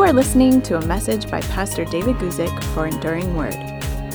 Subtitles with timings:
[0.00, 3.54] You are listening to a message by Pastor David Guzik for Enduring Word.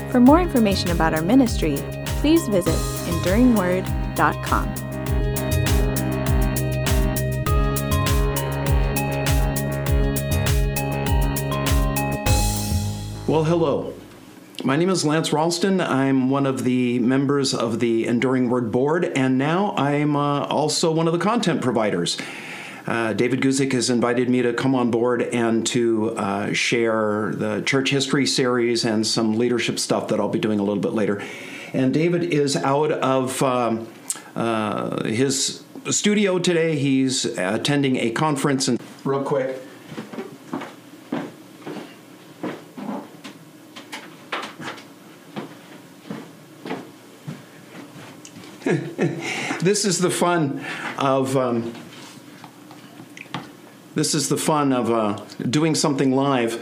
[0.09, 1.77] For more information about our ministry,
[2.21, 4.65] please visit enduringword.com.
[13.27, 13.93] Well, hello.
[14.63, 15.79] My name is Lance Ralston.
[15.79, 20.89] I'm one of the members of the Enduring Word Board, and now I'm uh, also
[20.89, 22.17] one of the content providers.
[22.87, 27.61] Uh, David Guzik has invited me to come on board and to uh, share the
[27.65, 31.23] church history series and some leadership stuff that I'll be doing a little bit later.
[31.73, 33.87] And David is out of um,
[34.35, 36.75] uh, his studio today.
[36.75, 38.67] He's attending a conference.
[38.67, 39.59] And real quick,
[48.65, 50.63] this is the fun
[50.99, 51.73] of um,
[53.95, 55.17] this is the fun of uh,
[55.49, 56.61] doing something live.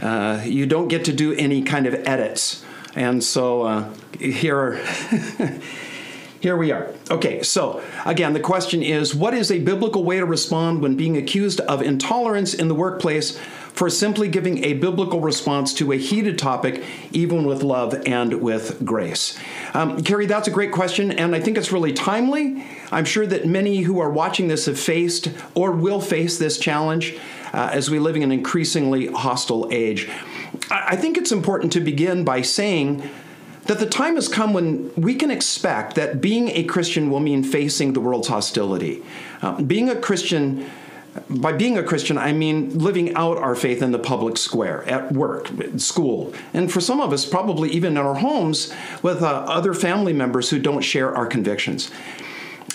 [0.00, 2.64] Uh, you don't get to do any kind of edits.
[2.94, 4.76] And so uh, here,
[6.40, 6.94] here we are.
[7.10, 11.16] Okay, so again, the question is what is a biblical way to respond when being
[11.16, 13.38] accused of intolerance in the workplace
[13.78, 18.84] for simply giving a biblical response to a heated topic, even with love and with
[18.84, 19.38] grace?
[19.72, 22.66] Um, Carrie, that's a great question, and I think it's really timely.
[22.90, 27.16] I'm sure that many who are watching this have faced or will face this challenge
[27.52, 30.10] uh, as we live in an increasingly hostile age.
[30.72, 33.08] I think it's important to begin by saying
[33.66, 37.44] that the time has come when we can expect that being a Christian will mean
[37.44, 39.04] facing the world's hostility.
[39.40, 40.68] Uh, being a Christian
[41.28, 45.12] by being a Christian, I mean living out our faith in the public square, at
[45.12, 49.26] work, at school, and for some of us, probably even in our homes with uh,
[49.26, 51.90] other family members who don't share our convictions.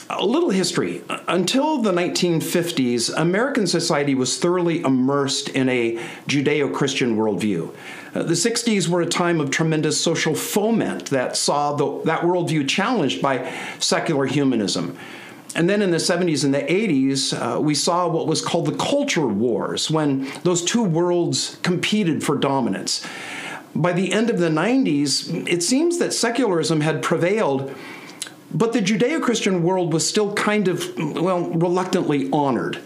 [0.10, 1.02] A little history.
[1.28, 5.96] Until the 1950s, American society was thoroughly immersed in a
[6.28, 7.74] Judeo Christian worldview.
[8.14, 12.68] Uh, the 60s were a time of tremendous social foment that saw the, that worldview
[12.68, 14.98] challenged by secular humanism.
[15.56, 18.76] And then in the 70s and the 80s, uh, we saw what was called the
[18.76, 23.06] culture wars when those two worlds competed for dominance.
[23.76, 27.76] By the end of the 90s, it seems that secularism had prevailed
[28.54, 32.80] but the Judeo Christian world was still kind of, well, reluctantly honored.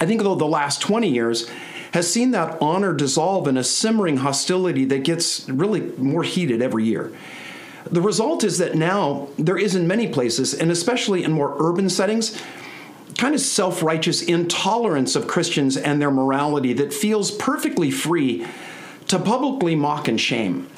[0.00, 1.48] I think, though, the last 20 years
[1.92, 6.84] has seen that honor dissolve in a simmering hostility that gets really more heated every
[6.84, 7.12] year.
[7.90, 11.90] The result is that now there is, in many places, and especially in more urban
[11.90, 12.40] settings,
[13.18, 18.46] kind of self righteous intolerance of Christians and their morality that feels perfectly free
[19.08, 20.68] to publicly mock and shame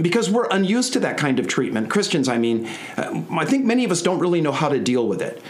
[0.00, 1.90] because we're unused to that kind of treatment.
[1.90, 5.08] Christians, I mean, uh, I think many of us don't really know how to deal
[5.08, 5.42] with it.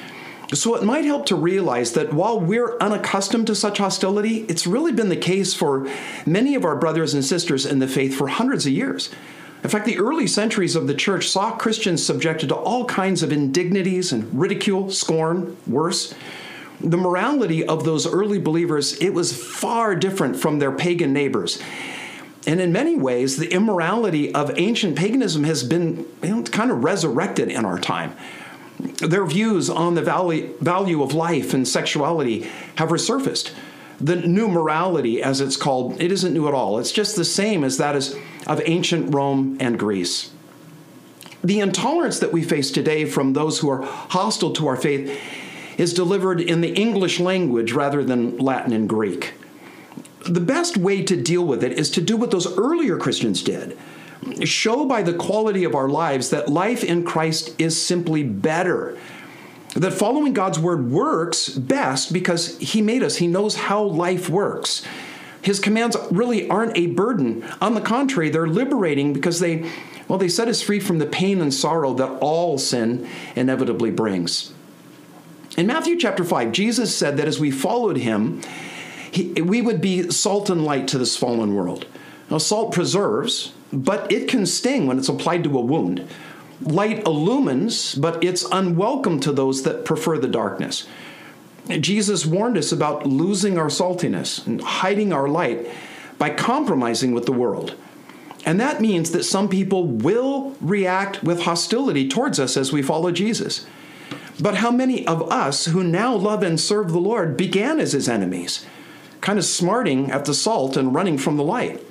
[0.55, 4.93] So it might help to realize that while we're unaccustomed to such hostility, it's really
[4.93, 5.89] been the case for
[6.27, 9.11] many of our brothers and sisters in the faith for hundreds of years.
[9.62, 13.31] In fact, the early centuries of the church saw Christians subjected to all kinds of
[13.31, 16.15] indignities and ridicule, scorn, worse.
[16.81, 21.62] The morality of those early believers, it was far different from their pagan neighbors.
[22.45, 26.83] And in many ways, the immorality of ancient paganism has been you know, kind of
[26.83, 28.17] resurrected in our time.
[28.99, 33.53] Their views on the value of life and sexuality have resurfaced.
[34.00, 36.81] The new morality, as it's called, it isn't new at all.
[36.81, 37.94] It's just the same as that
[38.47, 40.31] of ancient Rome and Greece.
[41.45, 45.21] The intolerance that we face today from those who are hostile to our faith
[45.77, 49.35] is delivered in the English language rather than Latin and Greek
[50.27, 53.77] the best way to deal with it is to do what those earlier Christians did
[54.45, 58.97] show by the quality of our lives that life in Christ is simply better.
[59.75, 64.87] That following God's word works best because He made us, He knows how life works.
[65.43, 67.45] His commands really aren't a burden.
[67.61, 69.69] On the contrary, they're liberating because they,
[70.09, 74.53] well, they set us free from the pain and sorrow that all sin inevitably brings.
[75.56, 78.41] In Matthew chapter 5, Jesus said that as we followed Him,
[79.11, 81.87] he, we would be salt and light to this fallen world.
[82.31, 86.09] Now, salt preserves, but it can sting when it's applied to a wound.
[86.62, 90.87] Light illumines, but it's unwelcome to those that prefer the darkness.
[91.69, 95.69] Jesus warned us about losing our saltiness and hiding our light
[96.19, 97.75] by compromising with the world.
[98.44, 103.12] And that means that some people will react with hostility towards us as we follow
[103.12, 103.67] Jesus.
[104.41, 108.09] But how many of us who now love and serve the Lord began as his
[108.09, 108.67] enemies?
[109.23, 111.82] kind of smarting at the salt and running from the light.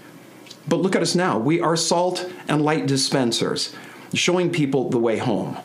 [0.68, 1.40] But look at us now.
[1.40, 3.74] We are salt and light dispensers,
[4.14, 5.58] showing people the way home.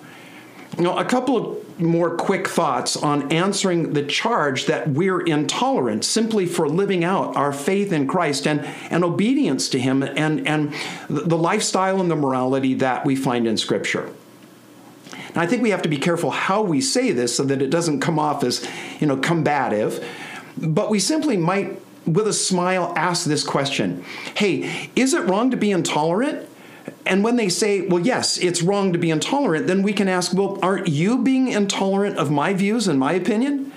[0.78, 6.46] Now, a couple of more quick thoughts on answering the charge that we're intolerant simply
[6.46, 10.74] for living out our faith in Christ and, and obedience to Him and, and
[11.08, 14.10] the lifestyle and the morality that we find in Scripture.
[15.34, 18.00] I think we have to be careful how we say this so that it doesn't
[18.00, 18.66] come off as,
[19.00, 20.04] you know, combative,
[20.56, 24.02] but we simply might, with a smile, ask this question
[24.34, 26.48] Hey, is it wrong to be intolerant?
[27.06, 30.32] And when they say, well, yes, it's wrong to be intolerant, then we can ask,
[30.34, 33.72] well, aren't you being intolerant of my views and my opinion?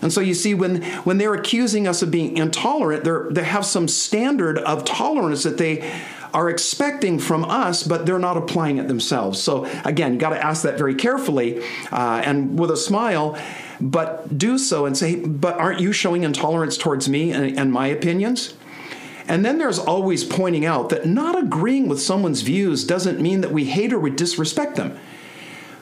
[0.00, 3.64] And so you see, when, when they're accusing us of being intolerant, they're, they have
[3.64, 5.88] some standard of tolerance that they
[6.34, 9.40] are expecting from us, but they're not applying it themselves.
[9.40, 13.38] So again, you got to ask that very carefully uh, and with a smile,
[13.80, 17.86] but do so and say, but aren't you showing intolerance towards me and, and my
[17.86, 18.54] opinions?
[19.28, 23.52] And then there's always pointing out that not agreeing with someone's views doesn't mean that
[23.52, 24.98] we hate or we disrespect them.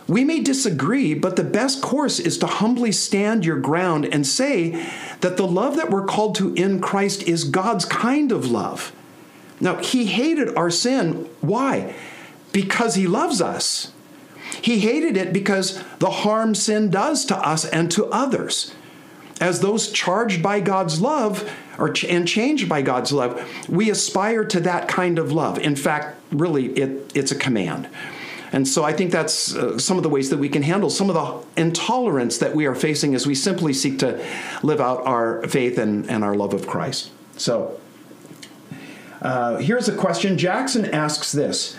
[0.06, 4.84] We may disagree, but the best course is to humbly stand your ground and say
[5.20, 8.92] that the love that we're called to in Christ is God's kind of love.
[9.60, 11.28] Now, He hated our sin.
[11.40, 11.94] Why?
[12.52, 13.92] Because He loves us.
[14.60, 18.74] He hated it because the harm sin does to us and to others.
[19.40, 24.44] As those charged by God's love, or ch- and changed by God's love, we aspire
[24.44, 25.58] to that kind of love.
[25.58, 27.88] In fact, really, it, it's a command.
[28.52, 31.08] And so I think that's uh, some of the ways that we can handle some
[31.08, 34.24] of the intolerance that we are facing as we simply seek to
[34.62, 37.10] live out our faith and, and our love of Christ.
[37.36, 37.80] So
[39.22, 40.36] uh, here's a question.
[40.36, 41.76] Jackson asks this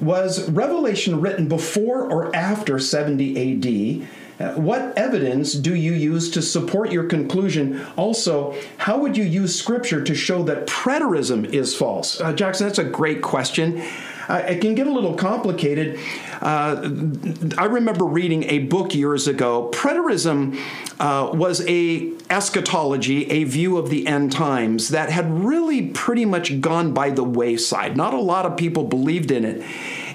[0.00, 4.08] Was Revelation written before or after 70 AD?
[4.38, 7.84] Uh, what evidence do you use to support your conclusion?
[7.96, 12.20] Also, how would you use scripture to show that preterism is false?
[12.20, 13.82] Uh, Jackson, that's a great question.
[14.28, 15.98] Uh, it can get a little complicated.
[16.40, 16.88] Uh,
[17.56, 19.70] I remember reading a book years ago.
[19.72, 20.60] Preterism
[21.00, 26.60] uh, was a eschatology, a view of the end times that had really pretty much
[26.60, 27.96] gone by the wayside.
[27.96, 29.64] Not a lot of people believed in it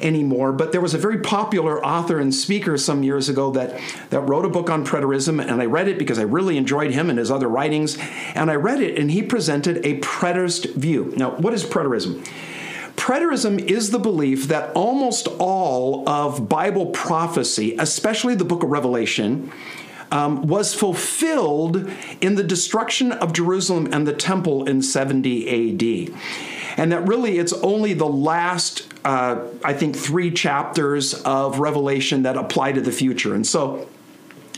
[0.03, 3.79] anymore, but there was a very popular author and speaker some years ago that,
[4.09, 7.09] that wrote a book on preterism, and I read it because I really enjoyed him
[7.09, 7.97] and his other writings.
[8.35, 11.13] And I read it, and he presented a preterist view.
[11.15, 12.25] Now, what is preterism?
[12.95, 19.51] Preterism is the belief that almost all of Bible prophecy, especially the book of Revelation,
[20.11, 21.89] um, was fulfilled
[22.21, 26.13] in the destruction of Jerusalem and the temple in 70 AD.
[26.77, 32.37] And that really it's only the last, uh, I think, three chapters of Revelation that
[32.37, 33.33] apply to the future.
[33.35, 33.87] And so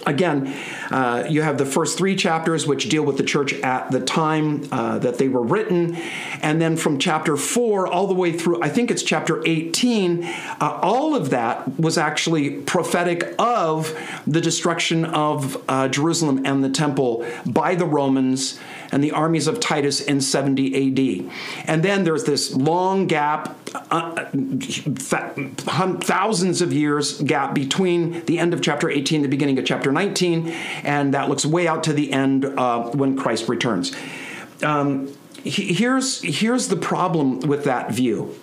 [0.05, 0.53] Again,
[0.91, 4.67] uh, you have the first three chapters, which deal with the church at the time
[4.71, 5.95] uh, that they were written.
[6.43, 10.79] And then from chapter four all the way through, I think it's chapter 18, uh,
[10.81, 13.97] all of that was actually prophetic of
[14.27, 18.59] the destruction of uh, Jerusalem and the temple by the Romans
[18.95, 21.31] and the armies of Titus in 70 AD.
[21.67, 23.53] And then there's this long gap,
[23.91, 24.25] uh,
[25.99, 30.47] thousands of years gap between the end of chapter 18 the beginning of chapter 19,
[30.83, 33.93] and that looks way out to the end uh, when Christ returns.
[34.63, 35.13] Um,
[35.43, 38.33] here's, here's the problem with that view.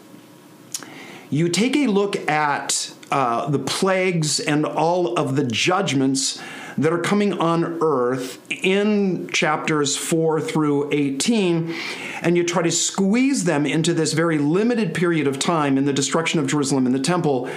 [1.30, 6.38] You take a look at uh, the plagues and all of the judgments
[6.78, 11.74] that are coming on earth in chapters 4 through 18,
[12.22, 15.92] and you try to squeeze them into this very limited period of time in the
[15.92, 17.48] destruction of Jerusalem and the temple.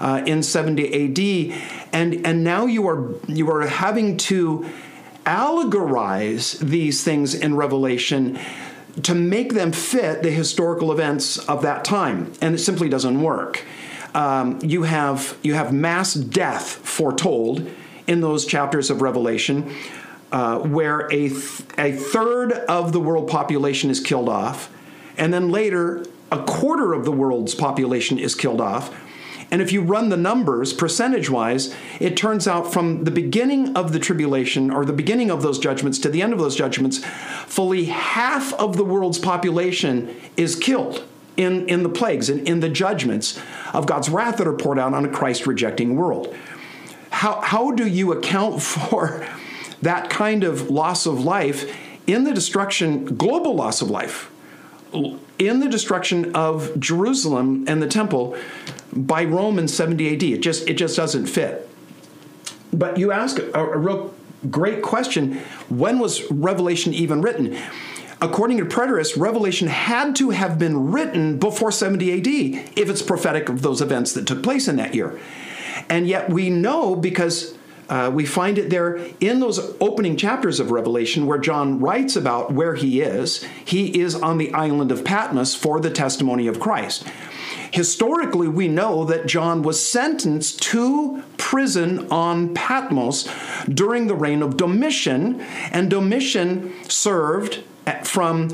[0.00, 1.56] Uh, in 70 AD,
[1.92, 4.68] and and now you are you are having to
[5.24, 8.36] allegorize these things in Revelation
[9.02, 13.64] to make them fit the historical events of that time, and it simply doesn't work.
[14.14, 17.68] Um, you have you have mass death foretold
[18.06, 19.74] in those chapters of Revelation
[20.34, 24.68] uh, where a, th- a third of the world population is killed off,
[25.16, 28.92] and then later a quarter of the world's population is killed off.
[29.52, 33.92] And if you run the numbers percentage wise, it turns out from the beginning of
[33.92, 37.04] the tribulation or the beginning of those judgments to the end of those judgments,
[37.46, 41.04] fully half of the world's population is killed
[41.36, 43.38] in, in the plagues and in the judgments
[43.72, 46.34] of God's wrath that are poured out on a Christ rejecting world
[47.14, 49.26] how, how do you account for
[49.82, 51.74] that kind of loss of life
[52.06, 54.30] in the destruction, global loss of life,
[55.38, 58.36] in the destruction of Jerusalem and the temple
[58.92, 60.22] by Rome in 70 AD?
[60.22, 61.68] It just, it just doesn't fit.
[62.72, 64.14] But you ask a, a real
[64.50, 67.56] great question when was Revelation even written?
[68.20, 72.26] according to preterists, Revelation had to have been written before 70 AD
[72.74, 75.20] if it's prophetic of those events that took place in that year.
[75.88, 77.56] And yet we know because
[77.88, 82.52] uh, we find it there in those opening chapters of Revelation where John writes about
[82.52, 83.44] where he is.
[83.64, 87.06] He is on the island of Patmos for the testimony of Christ.
[87.72, 93.28] Historically, we know that John was sentenced to prison on Patmos
[93.68, 95.40] during the reign of Domitian,
[95.72, 97.64] and Domitian served
[98.04, 98.50] from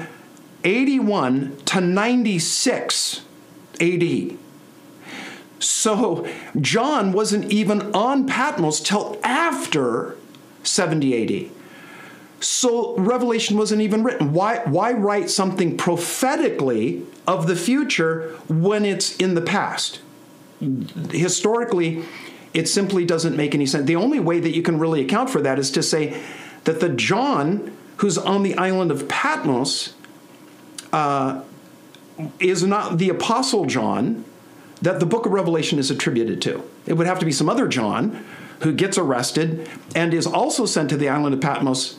[0.64, 3.20] 81 to 96
[3.78, 4.38] AD.
[5.60, 6.26] So
[6.60, 10.16] John wasn't even on Patmos till after
[10.62, 11.50] 70 AD.
[12.40, 14.32] So Revelation wasn't even written.
[14.32, 20.00] Why, why write something prophetically of the future when it's in the past?
[21.10, 22.04] Historically,
[22.54, 23.86] it simply doesn't make any sense.
[23.86, 26.20] The only way that you can really account for that is to say
[26.64, 29.92] that the John who's on the island of Patmos
[30.90, 31.42] uh,
[32.38, 34.24] is not the Apostle John
[34.82, 36.62] that the book of Revelation is attributed to.
[36.86, 38.24] It would have to be some other John
[38.60, 41.98] who gets arrested and is also sent to the island of Patmos,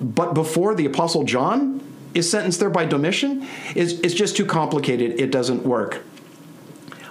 [0.00, 1.80] but before the Apostle John
[2.14, 3.46] is sentenced there by Domitian.
[3.74, 5.20] It's, it's just too complicated.
[5.20, 6.02] It doesn't work.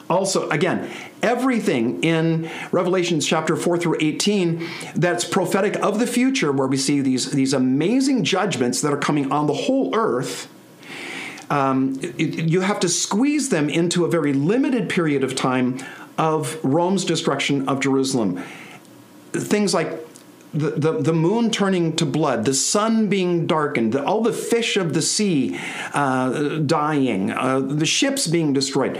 [0.09, 6.67] Also, again, everything in Revelations chapter 4 through 18 that's prophetic of the future, where
[6.67, 10.49] we see these, these amazing judgments that are coming on the whole earth
[11.51, 15.79] um, you have to squeeze them into a very limited period of time
[16.17, 18.41] of Rome's destruction of Jerusalem.
[19.33, 19.99] Things like
[20.53, 24.77] the, the, the, moon turning to blood, the sun being darkened, the, all the fish
[24.77, 25.59] of the sea
[25.93, 28.99] uh, dying, uh, the ships being destroyed.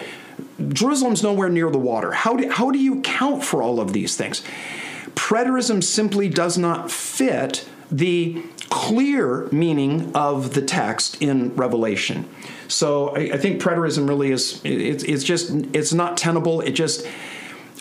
[0.70, 2.12] Jerusalem's nowhere near the water.
[2.12, 4.43] How do, how do you count for all of these things?
[5.15, 12.27] Preterism simply does not fit the clear meaning of the text in Revelation.
[12.67, 16.61] So I, I think preterism really is it's, it's just it's not tenable.
[16.61, 17.05] It just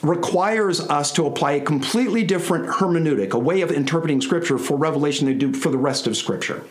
[0.02, 5.26] requires us to apply a completely different hermeneutic, a way of interpreting Scripture for Revelation
[5.26, 6.64] than do for the rest of Scripture.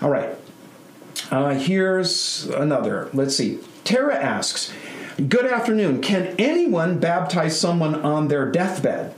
[0.00, 0.30] All right.
[1.30, 3.08] Uh, here's another.
[3.12, 3.58] Let's see.
[3.84, 4.72] Tara asks,
[5.28, 6.00] Good afternoon.
[6.00, 9.14] Can anyone baptize someone on their deathbed?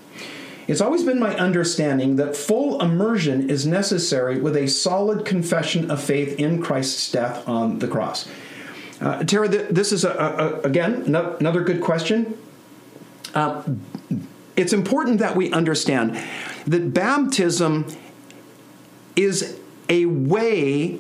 [0.67, 6.03] It's always been my understanding that full immersion is necessary with a solid confession of
[6.03, 8.29] faith in Christ's death on the cross.
[9.01, 12.39] Uh, Tara, this is a, a, again no, another good question.
[13.35, 13.63] Uh,
[14.57, 16.19] it's important that we understand
[16.67, 17.87] that baptism
[19.17, 20.99] is a way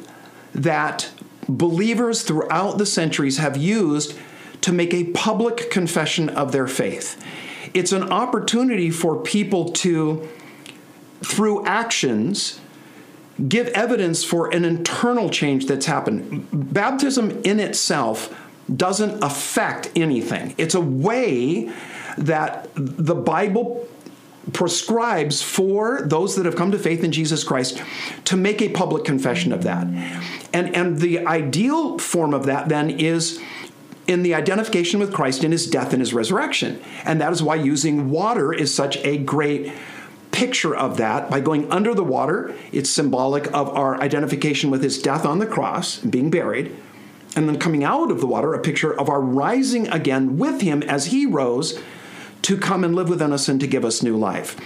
[0.52, 1.10] that
[1.48, 4.18] believers throughout the centuries have used
[4.60, 7.22] to make a public confession of their faith
[7.74, 10.26] it's an opportunity for people to,
[11.22, 12.60] through actions,
[13.48, 16.48] give evidence for an internal change that's happened.
[16.72, 18.32] Baptism in itself
[18.74, 21.70] doesn't affect anything, it's a way
[22.16, 23.86] that the Bible
[24.52, 27.82] prescribes for those that have come to faith in Jesus Christ
[28.26, 29.86] to make a public confession of that.
[30.52, 33.40] And, and the ideal form of that then is
[34.06, 36.80] in the identification with Christ in his death and his resurrection.
[37.04, 39.72] And that is why using water is such a great
[40.32, 41.30] picture of that.
[41.30, 45.46] By going under the water, it's symbolic of our identification with his death on the
[45.46, 46.74] cross, being buried.
[47.36, 50.82] And then coming out of the water, a picture of our rising again with him
[50.82, 51.80] as he rose
[52.42, 54.56] to come and live within us and to give us new life.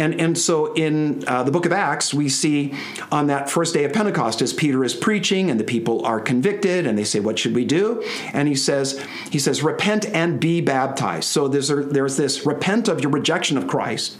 [0.00, 2.74] And, and so in uh, the book of Acts, we see
[3.12, 6.86] on that first day of Pentecost, as Peter is preaching and the people are convicted
[6.86, 8.02] and they say, What should we do?
[8.32, 8.98] And he says,
[9.30, 11.24] he says, repent and be baptized.
[11.24, 14.16] So there's, a, there's this repent of your rejection of Christ,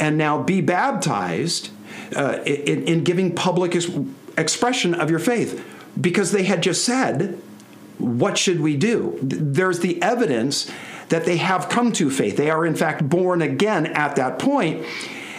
[0.00, 1.68] and now be baptized
[2.16, 3.74] uh, in, in giving public
[4.38, 5.62] expression of your faith.
[6.00, 7.38] Because they had just said,
[7.98, 9.18] What should we do?
[9.20, 10.70] There's the evidence
[11.08, 12.36] that they have come to faith.
[12.36, 14.84] They are, in fact, born again at that point.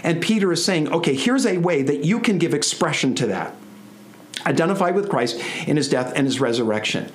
[0.03, 3.55] And Peter is saying, okay, here's a way that you can give expression to that.
[4.45, 7.11] Identify with Christ in his death and his resurrection.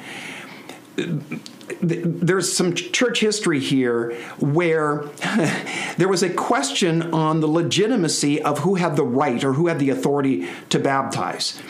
[1.80, 5.04] There's some church history here where
[5.96, 9.78] there was a question on the legitimacy of who had the right or who had
[9.78, 11.62] the authority to baptize.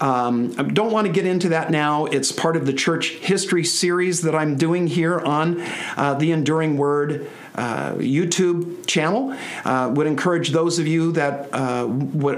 [0.00, 2.06] Um, I don't want to get into that now.
[2.06, 5.60] It's part of the church history series that I'm doing here on
[5.96, 9.34] uh, the Enduring Word uh, YouTube channel.
[9.64, 11.88] Uh, would encourage those of you that uh,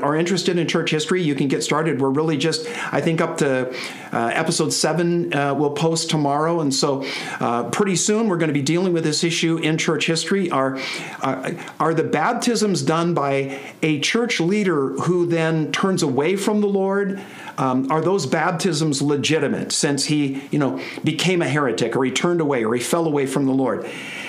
[0.02, 2.00] are interested in church history, you can get started.
[2.00, 3.74] We're really just, I think, up to
[4.12, 6.60] uh, episode seven uh, we'll post tomorrow.
[6.60, 7.04] And so
[7.40, 10.50] uh, pretty soon we're going to be dealing with this issue in church history.
[10.50, 10.78] Are,
[11.20, 17.20] are the baptisms done by a church leader who then turns away from the Lord?
[17.58, 22.40] Um, are those baptisms legitimate since he, you know, became a heretic or he turned
[22.40, 23.84] away or he fell away from the Lord?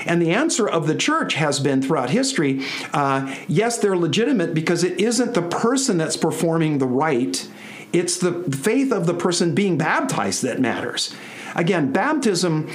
[0.05, 2.65] And the answer of the church has been throughout history.
[2.91, 7.47] Uh, yes, they're legitimate because it isn't the person that's performing the rite,
[7.93, 11.15] it's the faith of the person being baptized that matters.
[11.55, 12.69] Again, baptism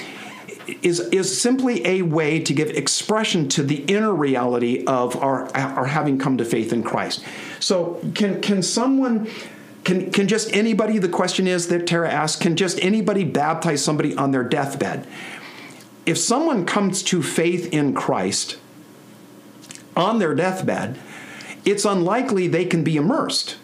[0.83, 5.87] is, is simply a way to give expression to the inner reality of our, our
[5.87, 7.25] having come to faith in Christ.
[7.61, 9.29] So, can, can someone
[9.85, 14.17] can, can just anybody, the question is that Tara asked, can just anybody baptize somebody
[14.17, 15.07] on their deathbed?
[16.07, 18.59] If someone comes to faith in Christ
[19.97, 20.99] on their deathbed,
[21.65, 23.57] it's unlikely they can be immersed.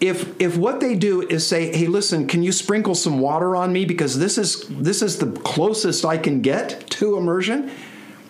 [0.00, 3.72] If, if what they do is say, hey, listen, can you sprinkle some water on
[3.72, 7.70] me because this is this is the closest I can get to immersion,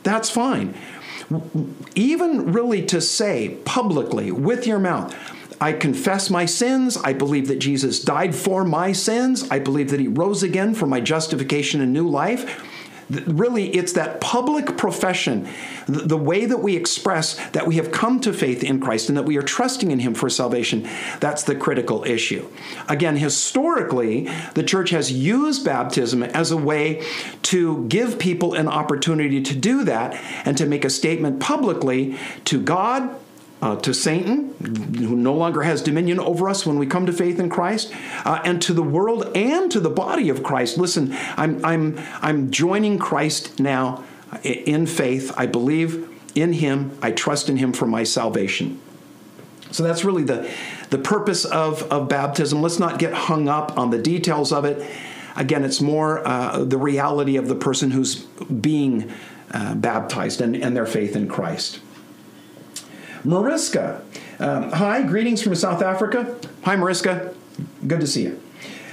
[0.03, 0.75] that's fine.
[1.95, 5.15] Even really to say publicly with your mouth,
[5.61, 6.97] I confess my sins.
[6.97, 9.49] I believe that Jesus died for my sins.
[9.51, 12.63] I believe that he rose again for my justification and new life.
[13.11, 15.47] Really, it's that public profession,
[15.87, 19.25] the way that we express that we have come to faith in Christ and that
[19.25, 20.89] we are trusting in Him for salvation,
[21.21, 22.49] that's the critical issue.
[22.89, 27.05] Again, historically, the church has used baptism as a way
[27.43, 30.15] to give people an opportunity to do that
[30.47, 33.15] and to make a statement publicly to God,
[33.65, 34.55] uh, to Satan,
[34.99, 37.95] who no longer has dominion over us when we come to faith in Christ,
[38.27, 40.77] uh, and to the world and to the body of Christ.
[40.77, 44.05] Listen, I'm, I'm, I'm joining Christ now
[44.43, 45.33] in faith.
[45.39, 48.79] I believe in Him, I trust in Him for my salvation.
[49.71, 50.51] So that's really the,
[50.91, 52.61] the purpose of, of baptism.
[52.61, 54.87] Let's not get hung up on the details of it.
[55.37, 59.11] Again, it's more uh, the reality of the person who's being
[59.53, 61.81] uh, baptized and, and their faith in Christ.
[63.25, 64.03] Mariska.
[64.39, 66.37] Um, hi, greetings from South Africa.
[66.65, 67.35] Hi, Mariska.
[67.87, 68.41] Good to see you.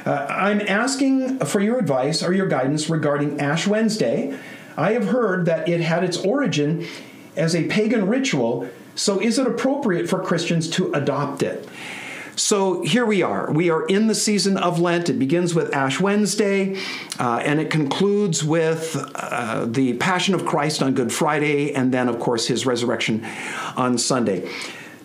[0.05, 4.37] Uh, I'm asking for your advice or your guidance regarding Ash Wednesday.
[4.77, 6.87] I have heard that it had its origin
[7.35, 11.67] as a pagan ritual, so is it appropriate for Christians to adopt it?
[12.35, 13.51] So here we are.
[13.51, 15.09] We are in the season of Lent.
[15.09, 16.77] It begins with Ash Wednesday,
[17.19, 22.07] uh, and it concludes with uh, the Passion of Christ on Good Friday, and then,
[22.07, 23.25] of course, his resurrection
[23.75, 24.49] on Sunday.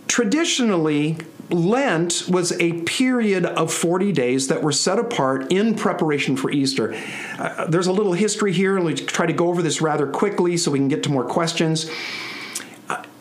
[0.07, 1.19] Traditionally,
[1.51, 6.95] Lent was a period of 40 days that were set apart in preparation for Easter.
[7.39, 10.57] Uh, there's a little history here, and we try to go over this rather quickly
[10.57, 11.91] so we can get to more questions.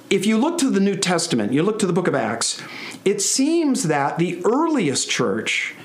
[0.09, 2.61] If you look to the New Testament, you look to the book of Acts,
[3.03, 5.75] it seems that the earliest church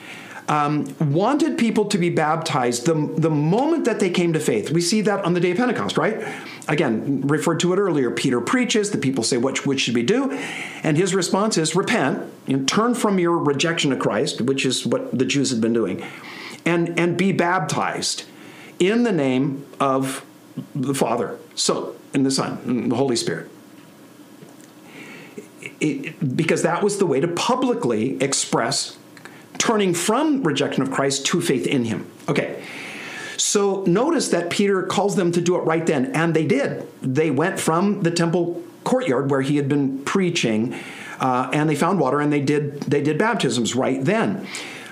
[0.49, 4.71] um, wanted people to be baptized the, the moment that they came to faith.
[4.71, 6.27] We see that on the day of Pentecost, right?
[6.67, 8.11] Again, referred to it earlier.
[8.11, 10.33] Peter preaches, the people say, What, what should we do?
[10.83, 15.17] And his response is, Repent, and turn from your rejection of Christ, which is what
[15.17, 16.05] the Jews had been doing,
[16.67, 18.25] and, and be baptized
[18.81, 20.27] in the name of
[20.75, 23.50] the Father, so, and the Son, and the Holy Spirit
[25.81, 28.99] it, because that was the way to publicly express
[29.59, 32.11] turning from rejection of Christ to faith in him.
[32.29, 32.63] Okay.
[33.37, 36.87] So notice that Peter calls them to do it right then, and they did.
[37.03, 40.75] They went from the temple courtyard where he had been preaching,
[41.21, 44.47] uh, and they found water, and they did they did baptisms right then.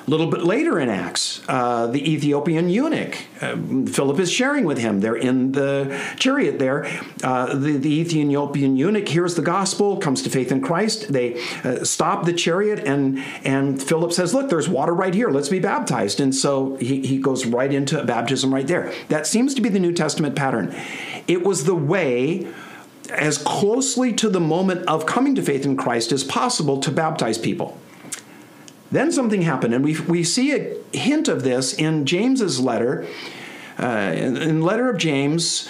[0.08, 3.58] A little bit later in Acts, uh, the Ethiopian eunuch, uh,
[3.92, 5.00] Philip is sharing with him.
[5.00, 6.86] They're in the chariot there.
[7.22, 11.12] Uh, the, the, Ethiopian eunuch hears the gospel, comes to faith in Christ.
[11.12, 15.28] They uh, stop the chariot, and, and Philip says, Look, there's water right here.
[15.28, 16.20] Let's be baptized.
[16.20, 18.90] And so he, he goes right into baptism right there.
[19.10, 20.74] That seems to be the New Testament pattern.
[21.26, 22.46] It was the way
[23.10, 27.36] as closely to the moment of coming to faith in Christ as possible to baptize
[27.36, 27.78] people.
[28.90, 33.06] Then something happened, and we, we see a hint of this in James's letter.
[33.78, 35.68] Uh, in, in letter of James,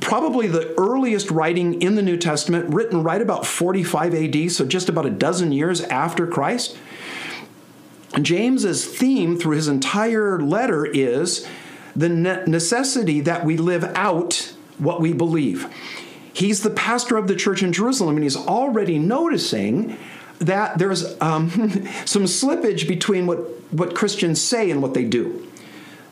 [0.00, 4.88] probably the earliest writing in the New Testament, written right about 45 AD, so just
[4.88, 6.76] about a dozen years after Christ.
[8.20, 11.46] James's theme through his entire letter is
[11.94, 15.66] the necessity that we live out what we believe.
[16.32, 19.96] He's the pastor of the church in Jerusalem, and he's already noticing
[20.38, 21.50] that there's um,
[22.04, 23.38] some slippage between what,
[23.72, 25.46] what Christians say and what they do.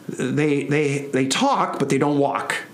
[0.08, 2.64] They, they, they talk, but they don't walk.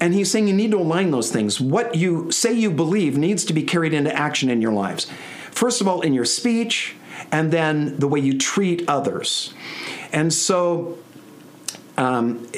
[0.00, 1.60] And he's saying you need to align those things.
[1.60, 5.10] What you say you believe needs to be carried into action in your lives.
[5.50, 6.96] First of all, in your speech,
[7.30, 9.54] and then the way you treat others.
[10.12, 10.98] And so
[11.96, 12.48] um,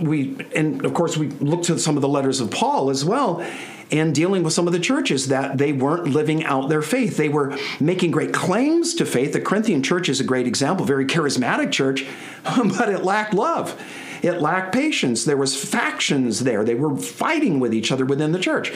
[0.00, 3.44] we, and of course, we look to some of the letters of Paul as well
[3.90, 7.16] and dealing with some of the churches that they weren't living out their faith.
[7.16, 9.32] They were making great claims to faith.
[9.32, 12.06] The Corinthian church is a great example, very charismatic church,
[12.44, 13.80] but it lacked love.
[14.22, 15.24] it lacked patience.
[15.24, 16.64] There was factions there.
[16.64, 18.72] They were fighting with each other within the church.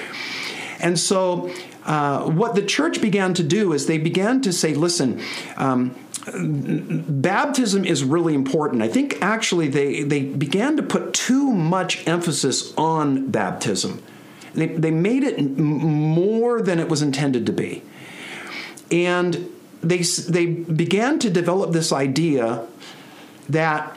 [0.81, 1.51] And so,
[1.85, 5.21] uh, what the church began to do is they began to say, listen,
[5.57, 5.97] um,
[6.33, 8.83] baptism is really important.
[8.83, 14.03] I think actually they, they began to put too much emphasis on baptism.
[14.55, 17.83] They, they made it more than it was intended to be.
[18.91, 19.51] And
[19.83, 22.67] they, they began to develop this idea
[23.49, 23.97] that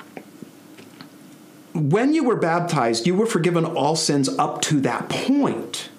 [1.74, 5.90] when you were baptized, you were forgiven all sins up to that point.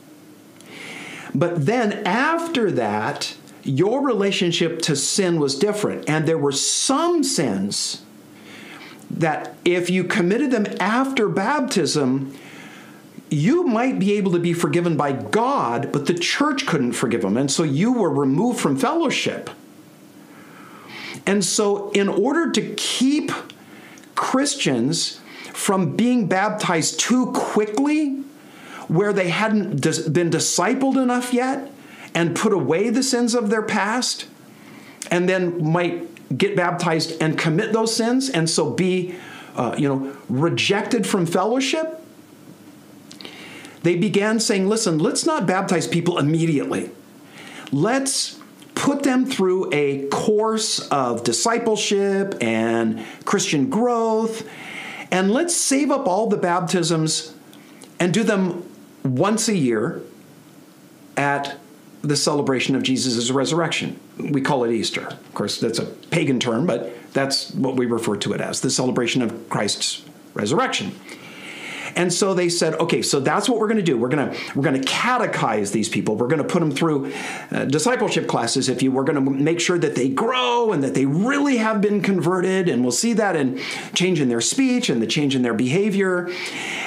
[1.34, 6.08] But then after that, your relationship to sin was different.
[6.08, 8.02] And there were some sins
[9.10, 12.34] that if you committed them after baptism,
[13.32, 17.36] you might be able to be forgiven by God, but the church couldn't forgive them.
[17.36, 19.50] And so you were removed from fellowship.
[21.26, 23.30] And so, in order to keep
[24.14, 25.20] Christians
[25.52, 28.22] from being baptized too quickly,
[28.88, 29.80] where they hadn't
[30.12, 31.70] been discipled enough yet,
[32.14, 34.26] and put away the sins of their past,
[35.10, 39.14] and then might get baptized and commit those sins, and so be,
[39.54, 42.01] uh, you know, rejected from fellowship.
[43.82, 46.90] They began saying, "Listen, let's not baptize people immediately.
[47.70, 48.38] Let's."
[48.74, 54.48] Put them through a course of discipleship and Christian growth,
[55.10, 57.34] and let's save up all the baptisms
[58.00, 58.64] and do them
[59.04, 60.00] once a year
[61.18, 61.58] at
[62.00, 64.00] the celebration of Jesus' resurrection.
[64.18, 65.06] We call it Easter.
[65.06, 68.70] Of course, that's a pagan term, but that's what we refer to it as the
[68.70, 70.92] celebration of Christ's resurrection.
[71.96, 73.96] And so they said, okay, so that's what we're going to do.
[73.96, 76.16] We're going to we're going to catechize these people.
[76.16, 77.12] We're going to put them through
[77.50, 78.68] uh, discipleship classes.
[78.68, 81.80] If you, we're going to make sure that they grow and that they really have
[81.80, 83.60] been converted, and we'll see that in
[83.94, 86.30] change in their speech and the change in their behavior.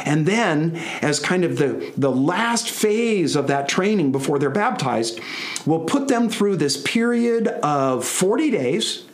[0.05, 5.19] And then, as kind of the the last phase of that training before they're baptized,
[5.65, 9.05] we'll put them through this period of 40 days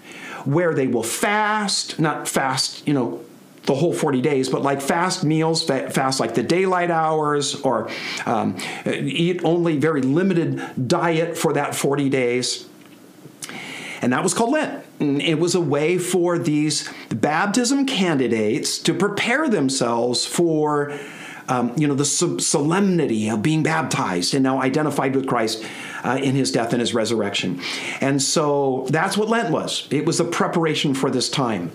[0.45, 3.21] where they will fast, not fast, you know,
[3.63, 7.89] the whole 40 days, but like fast meals, fast like the daylight hours, or
[8.25, 12.67] um, eat only very limited diet for that 40 days.
[14.01, 14.83] And that was called Lent.
[14.99, 20.97] It was a way for these baptism candidates to prepare themselves for.
[21.47, 25.65] Um, you know the solemnity of being baptized and now identified with Christ
[26.05, 27.59] uh, in his death and his resurrection,
[27.99, 29.85] and so that's what Lent was.
[29.91, 31.73] It was a preparation for this time.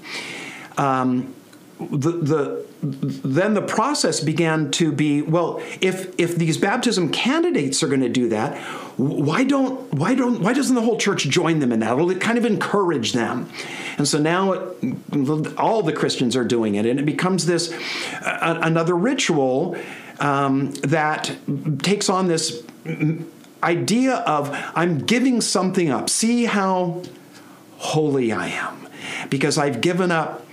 [0.79, 1.35] Um,
[1.79, 7.89] the, the then the process began to be well if if these baptism candidates are
[7.89, 8.57] going to do that
[8.97, 11.93] why don't why don't why doesn't the whole church join them in that?
[11.93, 13.51] It'll kind of encourage them.
[13.99, 17.75] And so now it, all the christians are doing it and it becomes this
[18.23, 19.77] another ritual
[20.19, 21.37] um, that
[21.81, 22.63] takes on this
[23.63, 26.09] idea of i'm giving something up.
[26.09, 27.03] See how
[27.79, 28.89] holy i am
[29.29, 30.46] because i've given up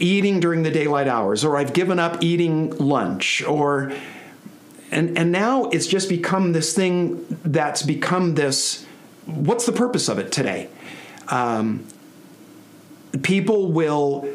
[0.00, 3.92] eating during the daylight hours, or I've given up eating lunch, or
[4.90, 8.84] and and now it's just become this thing that's become this.
[9.26, 10.68] What's the purpose of it today?
[11.28, 11.86] Um,
[13.22, 14.28] people will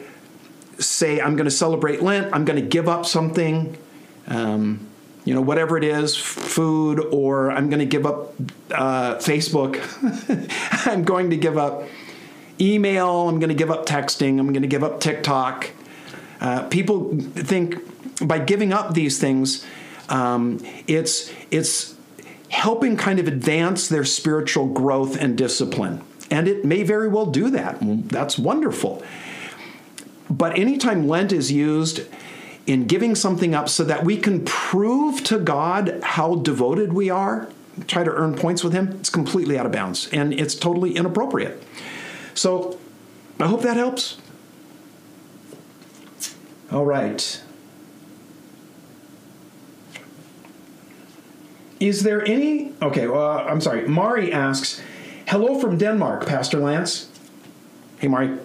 [0.80, 2.34] say, "I'm going to celebrate Lent.
[2.34, 3.78] I'm going to give up something."
[4.28, 4.88] Um,
[5.26, 8.34] you know, whatever it is, food, or I'm going to give up
[8.72, 9.82] uh, Facebook.
[10.88, 11.84] I'm going to give up
[12.60, 15.72] email, I'm going to give up texting, I'm going to give up TikTok.
[16.42, 17.78] Uh, people think
[18.26, 19.66] by giving up these things,
[20.10, 21.96] um, it's it's
[22.50, 27.50] helping kind of advance their spiritual growth and discipline, and it may very well do
[27.50, 27.78] that.
[28.10, 29.04] That's wonderful.
[30.30, 32.02] But anytime Lent is used
[32.68, 37.48] in giving something up so that we can prove to God how devoted we are,
[37.88, 41.62] try to earn points with Him, it's completely out of bounds and it's totally inappropriate.
[42.36, 42.78] So
[43.40, 44.18] I hope that helps.
[46.72, 47.42] All right.
[51.80, 52.74] Is there any.
[52.82, 53.88] Okay, well, I'm sorry.
[53.88, 54.82] Mari asks
[55.28, 57.10] Hello from Denmark, Pastor Lance.
[57.98, 58.38] Hey, Mari.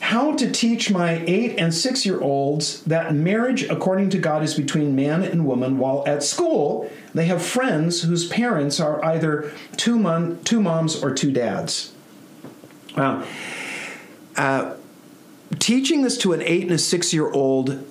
[0.00, 4.54] How to teach my eight and six year olds that marriage, according to God, is
[4.54, 10.38] between man and woman, while at school they have friends whose parents are either two,
[10.44, 11.93] two moms or two dads.
[12.96, 13.26] Wow.
[14.36, 14.74] Uh,
[15.58, 17.84] teaching this to an eight and a six year old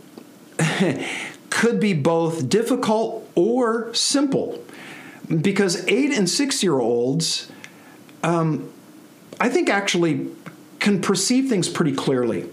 [1.49, 4.63] could be both difficult or simple
[5.41, 7.51] because eight and six year olds,
[8.23, 8.71] um,
[9.39, 10.27] I think, actually
[10.79, 12.49] can perceive things pretty clearly.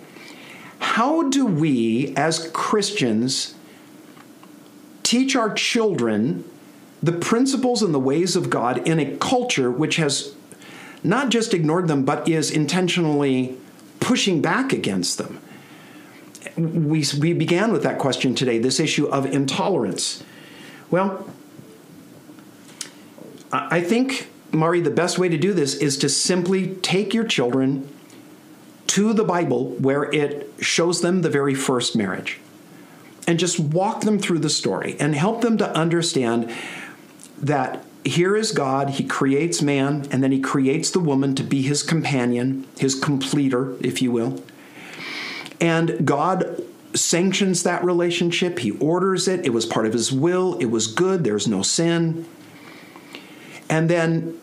[0.78, 3.54] how do we as Christians
[5.02, 6.44] teach our children
[7.02, 10.34] the principles and the ways of God in a culture which has
[11.02, 13.56] not just ignored them, but is intentionally
[14.00, 15.40] pushing back against them?
[16.56, 20.22] We, we began with that question today this issue of intolerance.
[20.90, 21.28] Well,
[23.52, 27.88] I think, Mari, the best way to do this is to simply take your children
[28.88, 32.40] to the Bible where it shows them the very first marriage
[33.26, 36.52] and just walk them through the story and help them to understand
[37.38, 41.62] that here is God, He creates man, and then He creates the woman to be
[41.62, 44.42] His companion, His completer, if you will.
[45.60, 46.62] And God
[46.94, 51.24] sanctions that relationship, He orders it, it was part of His will, it was good,
[51.24, 52.26] there's no sin.
[53.68, 54.40] And then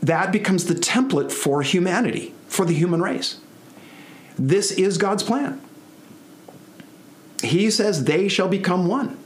[0.00, 3.38] that becomes the template for humanity, for the human race.
[4.38, 5.60] This is God's plan.
[7.42, 9.19] He says they shall become one.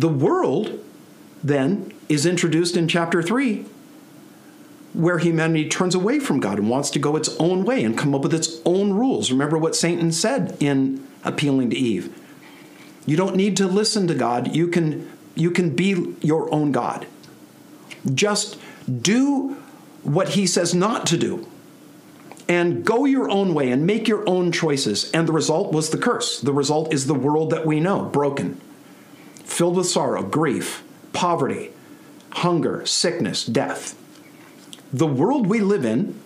[0.00, 0.82] The world,
[1.44, 3.66] then, is introduced in chapter 3,
[4.94, 8.14] where humanity turns away from God and wants to go its own way and come
[8.14, 9.30] up with its own rules.
[9.30, 12.18] Remember what Satan said in appealing to Eve.
[13.04, 14.56] You don't need to listen to God.
[14.56, 17.06] You can you can be your own God.
[18.14, 18.58] Just
[19.02, 19.58] do
[20.02, 21.46] what he says not to do
[22.48, 25.10] and go your own way and make your own choices.
[25.12, 26.40] And the result was the curse.
[26.40, 28.58] The result is the world that we know broken,
[29.50, 30.82] filled with sorrow, grief,
[31.12, 31.70] poverty,
[32.30, 33.98] hunger, sickness, death.
[34.92, 36.18] The world we live in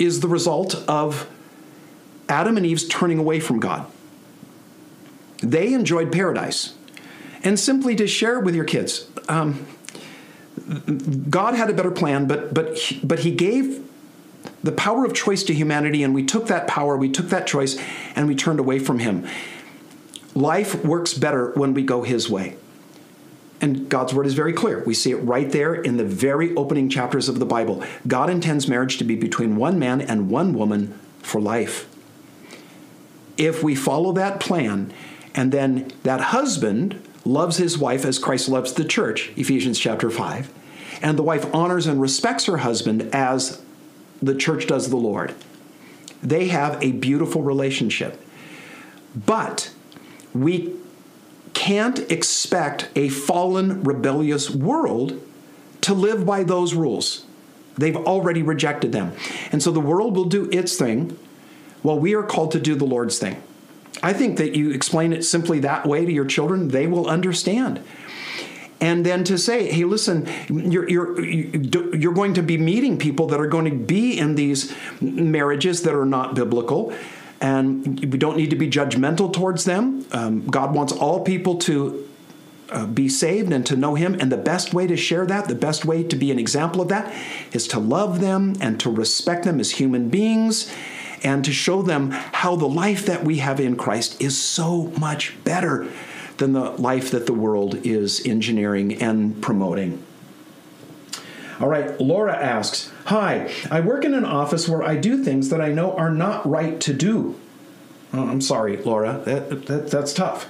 [0.00, 1.28] is the result of
[2.28, 3.86] Adam and Eve's turning away from God.
[5.42, 6.74] They enjoyed paradise
[7.44, 9.08] and simply to share it with your kids.
[9.28, 9.66] Um,
[11.28, 13.86] God had a better plan, but but but He gave
[14.62, 17.78] the power of choice to humanity, and we took that power, we took that choice,
[18.16, 19.26] and we turned away from Him.
[20.36, 22.56] Life works better when we go His way.
[23.60, 24.84] And God's word is very clear.
[24.84, 27.82] We see it right there in the very opening chapters of the Bible.
[28.06, 31.88] God intends marriage to be between one man and one woman for life.
[33.38, 34.92] If we follow that plan,
[35.34, 40.52] and then that husband loves his wife as Christ loves the church, Ephesians chapter 5.
[41.00, 43.62] And the wife honors and respects her husband as
[44.20, 45.34] the church does the Lord.
[46.22, 48.22] They have a beautiful relationship.
[49.14, 49.70] But
[50.42, 50.74] we
[51.54, 55.20] can't expect a fallen, rebellious world
[55.82, 57.24] to live by those rules.
[57.76, 59.12] They've already rejected them.
[59.52, 61.18] And so the world will do its thing
[61.82, 63.42] while we are called to do the Lord's thing.
[64.02, 67.82] I think that you explain it simply that way to your children, they will understand.
[68.80, 73.40] And then to say, hey, listen, you're, you're, you're going to be meeting people that
[73.40, 76.94] are going to be in these marriages that are not biblical.
[77.46, 80.04] And we don't need to be judgmental towards them.
[80.10, 82.08] Um, God wants all people to
[82.70, 84.16] uh, be saved and to know Him.
[84.18, 86.88] And the best way to share that, the best way to be an example of
[86.88, 87.14] that,
[87.52, 90.74] is to love them and to respect them as human beings
[91.22, 95.32] and to show them how the life that we have in Christ is so much
[95.44, 95.86] better
[96.38, 100.02] than the life that the world is engineering and promoting.
[101.58, 105.60] All right, Laura asks Hi, I work in an office where I do things that
[105.60, 107.38] I know are not right to do.
[108.12, 110.48] Oh, I'm sorry, Laura, that, that, that's tough.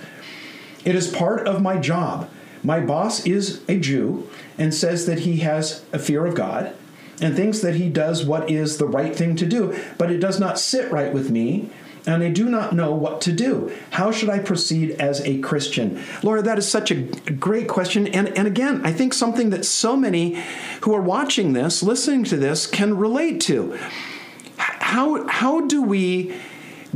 [0.84, 2.30] It is part of my job.
[2.62, 6.74] My boss is a Jew and says that he has a fear of God
[7.20, 10.40] and thinks that he does what is the right thing to do, but it does
[10.40, 11.70] not sit right with me,
[12.06, 13.72] and I do not know what to do.
[13.90, 16.02] How should I proceed as a Christian?
[16.22, 18.06] Laura, that is such a great question.
[18.06, 20.40] And, and again, I think something that so many
[20.82, 23.76] who are watching this, listening to this, can relate to.
[24.56, 26.34] How, how do we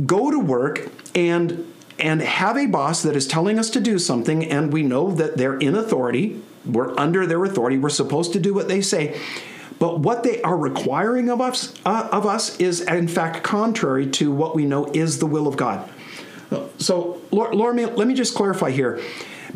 [0.05, 1.67] go to work and
[1.99, 5.37] and have a boss that is telling us to do something and we know that
[5.37, 9.19] they're in authority we're under their authority we're supposed to do what they say
[9.81, 14.31] but what they are requiring of us, uh, of us is, in fact, contrary to
[14.31, 15.89] what we know is the will of God.
[16.77, 19.01] So, Laura, let me just clarify here.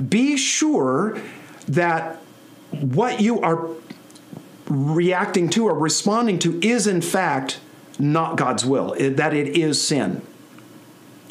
[0.10, 1.22] Be sure
[1.68, 2.24] that
[2.72, 3.68] what you are
[4.68, 7.60] reacting to or responding to is, in fact,
[8.00, 10.24] not God's will, that it is sin.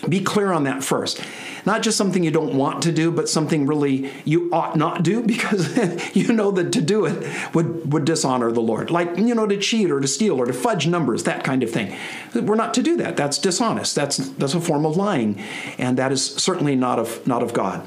[0.09, 1.21] Be clear on that first.
[1.67, 5.23] Not just something you don't want to do, but something really you ought not do
[5.27, 8.91] because you know that to do it would, would dishonor the Lord.
[8.91, 11.71] Like, you know, to cheat or to steal or to fudge numbers, that kind of
[11.71, 11.97] thing.
[12.35, 13.17] We're not to do that.
[13.17, 13.95] That's dishonest.
[13.95, 15.41] That's that's a form of lying.
[15.79, 17.87] And that is certainly not of not of God.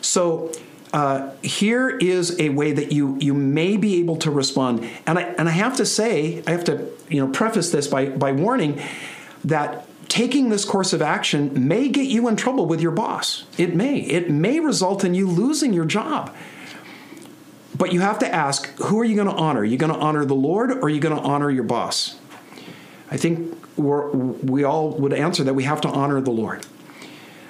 [0.00, 0.52] So
[0.92, 4.88] uh, here is a way that you you may be able to respond.
[5.06, 8.06] And I and I have to say, I have to you know preface this by
[8.06, 8.80] by warning
[9.44, 13.46] that taking this course of action may get you in trouble with your boss.
[13.56, 13.98] It may.
[13.98, 16.36] It may result in you losing your job.
[17.78, 19.60] But you have to ask who are you going to honor?
[19.60, 22.18] Are you going to honor the Lord or are you going to honor your boss?
[23.10, 26.66] I think we all would answer that we have to honor the Lord.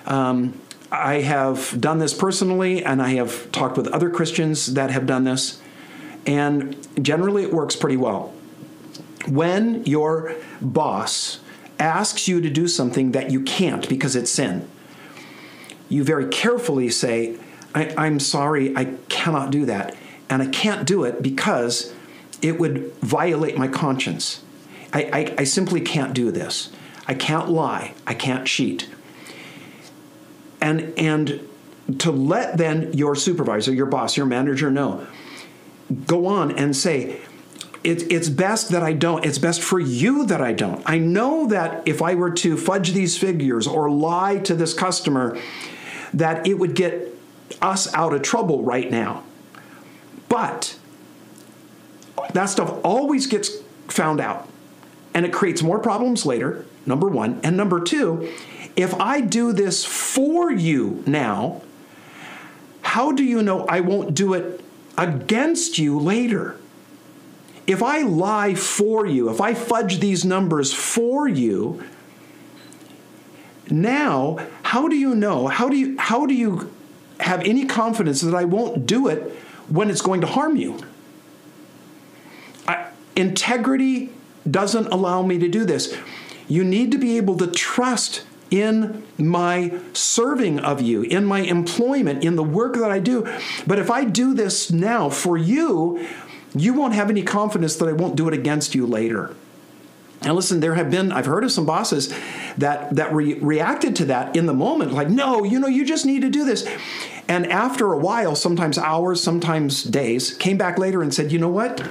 [0.06, 0.56] Um,
[0.92, 5.24] I have done this personally, and I have talked with other Christians that have done
[5.24, 5.60] this,
[6.26, 8.32] and generally it works pretty well.
[9.26, 11.40] When your boss
[11.82, 14.68] asks you to do something that you can't because it's sin,
[15.88, 17.36] you very carefully say,
[17.74, 19.96] I, am sorry, I cannot do that.
[20.28, 21.92] And I can't do it because
[22.40, 24.42] it would violate my conscience.
[24.92, 26.70] I, I, I simply can't do this.
[27.06, 27.94] I can't lie.
[28.06, 28.88] I can't cheat.
[30.60, 31.48] And, and
[31.98, 35.06] to let then your supervisor, your boss, your manager know,
[36.06, 37.20] go on and say,
[37.84, 39.24] it, it's best that I don't.
[39.24, 40.82] It's best for you that I don't.
[40.86, 45.38] I know that if I were to fudge these figures or lie to this customer,
[46.14, 47.08] that it would get
[47.60, 49.24] us out of trouble right now.
[50.28, 50.78] But
[52.32, 53.50] that stuff always gets
[53.88, 54.48] found out
[55.14, 57.40] and it creates more problems later, number one.
[57.42, 58.32] And number two,
[58.76, 61.62] if I do this for you now,
[62.82, 64.62] how do you know I won't do it
[64.96, 66.56] against you later?
[67.66, 71.82] If I lie for you, if I fudge these numbers for you,
[73.70, 75.46] now how do you know?
[75.46, 76.72] How do you how do you
[77.20, 79.32] have any confidence that I won't do it
[79.68, 80.78] when it's going to harm you?
[82.66, 84.10] I, integrity
[84.50, 85.96] doesn't allow me to do this.
[86.48, 92.22] You need to be able to trust in my serving of you, in my employment,
[92.22, 93.26] in the work that I do.
[93.66, 96.06] But if I do this now for you,
[96.54, 99.34] you won't have any confidence that I won't do it against you later.
[100.24, 102.14] And listen, there have been, I've heard of some bosses
[102.58, 106.06] that, that re- reacted to that in the moment, like, no, you know, you just
[106.06, 106.66] need to do this.
[107.28, 111.48] And after a while, sometimes hours, sometimes days, came back later and said, you know
[111.48, 111.88] what?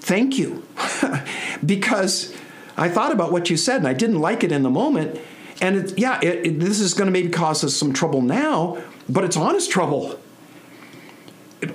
[0.00, 0.64] Thank you.
[1.66, 2.36] because
[2.76, 5.20] I thought about what you said and I didn't like it in the moment.
[5.60, 8.82] And it, yeah, it, it, this is going to maybe cause us some trouble now,
[9.08, 10.18] but it's honest trouble.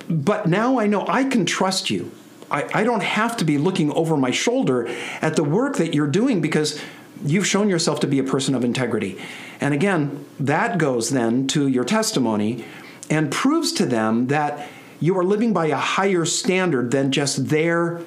[0.08, 2.10] But now I know I can trust you.
[2.50, 4.88] I, I don't have to be looking over my shoulder
[5.20, 6.80] at the work that you're doing because
[7.24, 9.18] you've shown yourself to be a person of integrity.
[9.60, 12.64] And again, that goes then to your testimony
[13.10, 14.68] and proves to them that
[15.00, 18.02] you are living by a higher standard than just their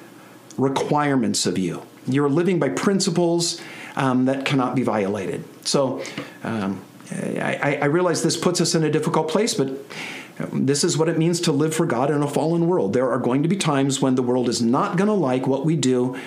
[0.58, 1.82] requirements of you.
[2.06, 3.60] You're living by principles
[3.96, 5.44] um, that cannot be violated.
[5.66, 6.02] So
[6.42, 9.70] um, I, I realize this puts us in a difficult place, but
[10.52, 12.92] this is what it means to live for God in a fallen world.
[12.92, 15.64] There are going to be times when the world is not going to like what
[15.64, 16.18] we do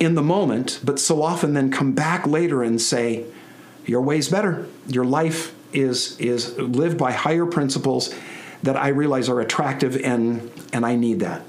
[0.00, 3.24] in the moment, but so often then come back later and say,
[3.86, 4.66] Your way's better.
[4.88, 8.14] Your life is, is lived by higher principles
[8.62, 11.42] that I realize are attractive, and, and I need that.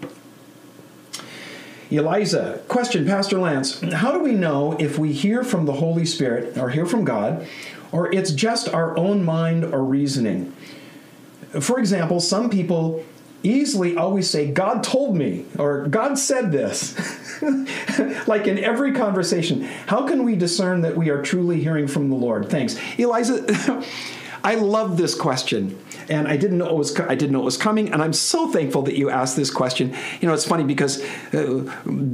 [1.91, 6.57] Eliza, question, Pastor Lance, how do we know if we hear from the Holy Spirit
[6.57, 7.47] or hear from God,
[7.91, 10.53] or it's just our own mind or reasoning?
[11.59, 13.03] For example, some people
[13.43, 16.97] easily always say, God told me, or God said this.
[18.27, 22.15] like in every conversation, how can we discern that we are truly hearing from the
[22.15, 22.49] Lord?
[22.49, 22.77] Thanks.
[22.97, 23.43] Eliza,
[24.43, 25.79] I love this question
[26.09, 28.49] and I didn't know it was I didn't know it was coming, and I'm so
[28.49, 29.93] thankful that you asked this question.
[30.21, 31.03] You know, it's funny because
[31.33, 31.69] uh,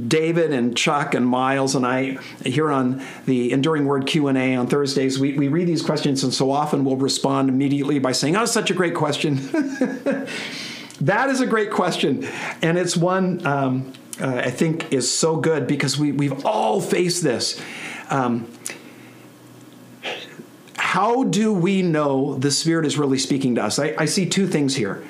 [0.06, 4.54] David and Chuck and Miles and I here on the Enduring Word Q and A
[4.56, 8.36] on Thursdays, we, we read these questions, and so often we'll respond immediately by saying,
[8.36, 9.36] "Oh, such a great question."
[11.00, 12.26] that is a great question,
[12.62, 17.22] and it's one um, uh, I think is so good because we we've all faced
[17.22, 17.60] this.
[18.08, 18.50] Um,
[20.90, 23.78] how do we know the Spirit is really speaking to us?
[23.78, 25.04] I, I see two things here.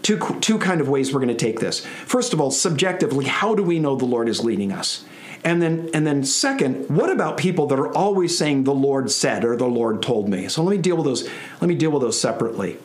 [0.00, 1.84] Two, two kind of ways we're going to take this.
[1.84, 5.04] First of all, subjectively, how do we know the Lord is leading us?
[5.42, 9.44] And then, and then second, what about people that are always saying the Lord said
[9.44, 10.46] or the Lord told me?
[10.46, 11.28] So let me deal with those.
[11.60, 12.78] Let me deal with those separately.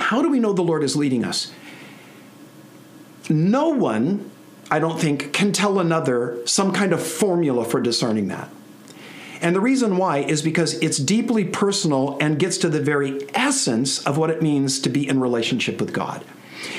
[0.00, 1.52] How do we know the Lord is leading us?
[3.28, 4.28] No one,
[4.72, 8.50] I don't think, can tell another some kind of formula for discerning that.
[9.42, 14.04] And the reason why is because it's deeply personal and gets to the very essence
[14.06, 16.24] of what it means to be in relationship with God.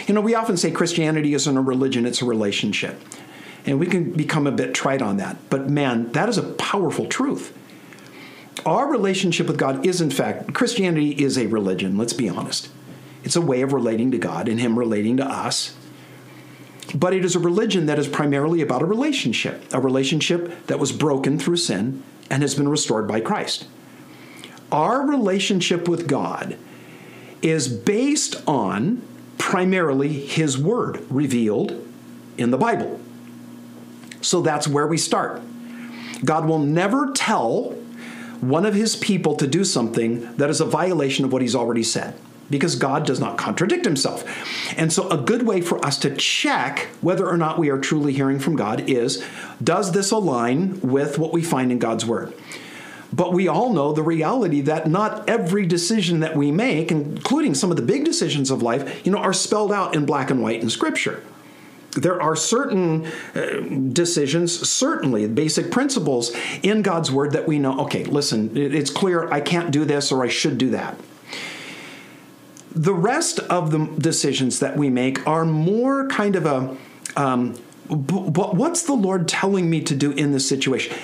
[0.07, 3.01] You know, we often say Christianity isn't a religion, it's a relationship.
[3.66, 5.38] And we can become a bit trite on that.
[5.49, 7.55] But man, that is a powerful truth.
[8.66, 12.70] Our relationship with God is, in fact, Christianity is a religion, let's be honest.
[13.24, 15.76] It's a way of relating to God and Him relating to us.
[16.93, 20.91] but it is a religion that is primarily about a relationship, a relationship that was
[20.91, 23.67] broken through sin and has been restored by Christ.
[24.71, 26.57] Our relationship with God
[27.41, 29.01] is based on
[29.38, 31.86] primarily His Word revealed
[32.38, 32.99] in the Bible.
[34.21, 35.41] So that's where we start.
[36.23, 37.71] God will never tell
[38.39, 41.84] one of His people to do something that is a violation of what He's already
[41.84, 42.17] said
[42.51, 44.23] because God does not contradict himself.
[44.77, 48.13] And so, a good way for us to check whether or not we are truly
[48.13, 49.23] hearing from God is
[49.63, 52.33] does this align with what we find in God's Word?
[53.13, 57.69] But we all know the reality that not every decision that we make, including some
[57.69, 60.61] of the big decisions of life, you know, are spelled out in black and white
[60.61, 61.21] in Scripture.
[61.91, 63.59] There are certain uh,
[63.91, 66.33] decisions, certainly basic principles
[66.63, 70.23] in God's Word that we know, okay, listen, it's clear I can't do this or
[70.23, 70.97] I should do that.
[72.72, 76.78] The rest of the decisions that we make are more kind of a,
[77.15, 77.59] um,
[77.89, 80.95] but what's the Lord telling me to do in this situation?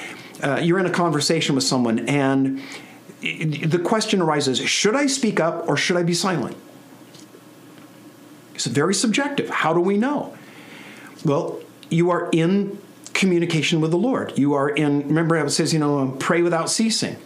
[0.42, 2.62] Uh, you're in a conversation with someone and
[3.22, 6.56] the question arises should I speak up or should I be silent?
[8.54, 9.50] It's very subjective.
[9.50, 10.38] How do we know?
[11.26, 11.60] Well,
[11.90, 12.80] you are in
[13.14, 14.38] communication with the Lord.
[14.38, 17.18] You are in, remember, it says, you know, pray without ceasing.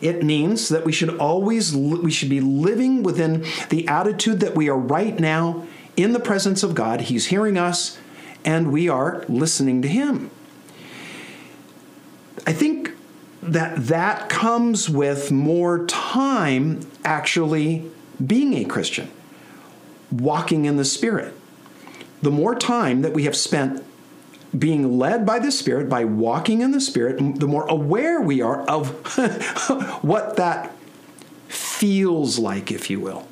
[0.00, 4.68] It means that we should always we should be living within the attitude that we
[4.68, 7.02] are right now in the presence of God.
[7.02, 7.98] He's hearing us
[8.44, 10.30] and we are listening to him.
[12.46, 12.92] I think
[13.42, 17.90] that that comes with more time actually
[18.24, 19.10] being a Christian,
[20.10, 21.34] walking in the Spirit.
[22.22, 23.84] The more time that we have spent
[24.56, 28.62] being led by the Spirit, by walking in the Spirit, the more aware we are
[28.62, 28.88] of
[30.02, 30.74] what that
[31.48, 33.26] feels like, if you will.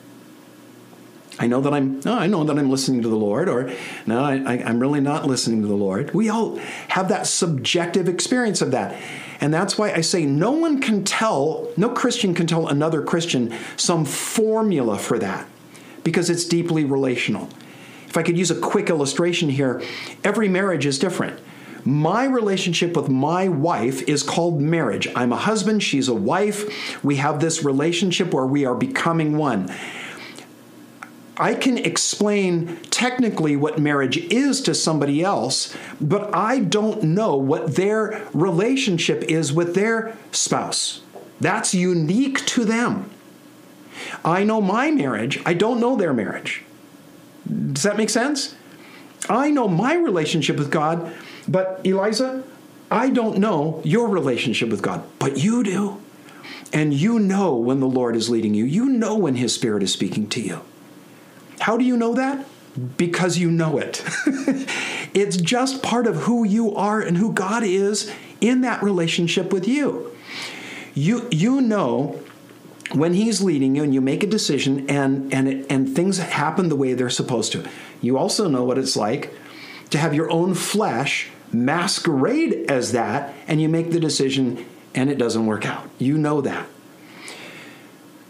[1.38, 3.70] I know that I'm no, I know that I'm listening to the Lord, or
[4.06, 6.14] no, I, am really not listening to the Lord.
[6.14, 6.56] We all
[6.88, 8.98] have that subjective experience of that.
[9.40, 13.54] And that's why I say no one can tell, no Christian can tell another Christian
[13.76, 15.46] some formula for that,
[16.04, 17.50] because it's deeply relational.
[18.06, 19.82] If I could use a quick illustration here,
[20.24, 21.38] every marriage is different.
[21.84, 25.06] My relationship with my wife is called marriage.
[25.14, 27.04] I'm a husband, she's a wife.
[27.04, 29.72] We have this relationship where we are becoming one.
[31.38, 37.76] I can explain technically what marriage is to somebody else, but I don't know what
[37.76, 41.02] their relationship is with their spouse.
[41.40, 43.10] That's unique to them.
[44.24, 46.64] I know my marriage, I don't know their marriage.
[47.72, 48.54] Does that make sense?
[49.28, 51.12] I know my relationship with God,
[51.48, 52.44] but Eliza,
[52.90, 56.00] I don't know your relationship with God, but you do.
[56.72, 59.92] And you know when the Lord is leading you, you know when His Spirit is
[59.92, 60.60] speaking to you.
[61.60, 62.46] How do you know that?
[62.96, 64.04] Because you know it.
[65.14, 69.66] it's just part of who you are and who God is in that relationship with
[69.66, 70.12] you.
[70.94, 72.20] You, you know
[72.92, 76.68] when he's leading you and you make a decision and and it, and things happen
[76.68, 77.64] the way they're supposed to
[78.00, 79.32] you also know what it's like
[79.90, 84.64] to have your own flesh masquerade as that and you make the decision
[84.94, 85.88] and it doesn't work out.
[85.98, 86.66] You know that.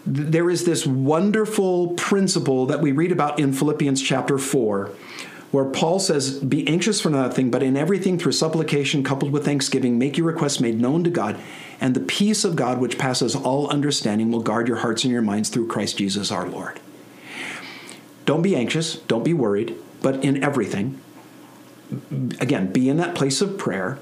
[0.04, 4.90] There is this wonderful principle that we read about in Philippians chapter 4
[5.52, 9.98] where Paul says, Be anxious for nothing, but in everything through supplication coupled with thanksgiving,
[9.98, 11.40] make your requests made known to God,
[11.81, 15.22] and the peace of God, which passes all understanding, will guard your hearts and your
[15.22, 16.81] minds through Christ Jesus our Lord.
[18.24, 21.01] Don't be anxious, don't be worried, but in everything,
[22.41, 23.99] again, be in that place of prayer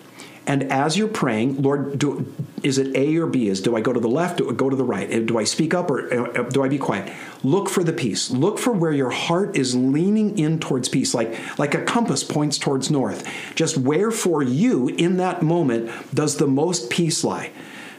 [0.47, 2.33] and as you're praying, Lord, do,
[2.63, 3.49] is it A or B?
[3.49, 4.39] Is do I go to the left?
[4.39, 5.25] Do I go to the right?
[5.25, 7.13] Do I speak up or uh, do I be quiet?
[7.43, 8.31] Look for the peace.
[8.31, 12.59] Look for where your heart is leaning in towards peace, like like a compass points
[12.59, 13.27] towards north.
[13.55, 17.51] Just where for you in that moment does the most peace lie?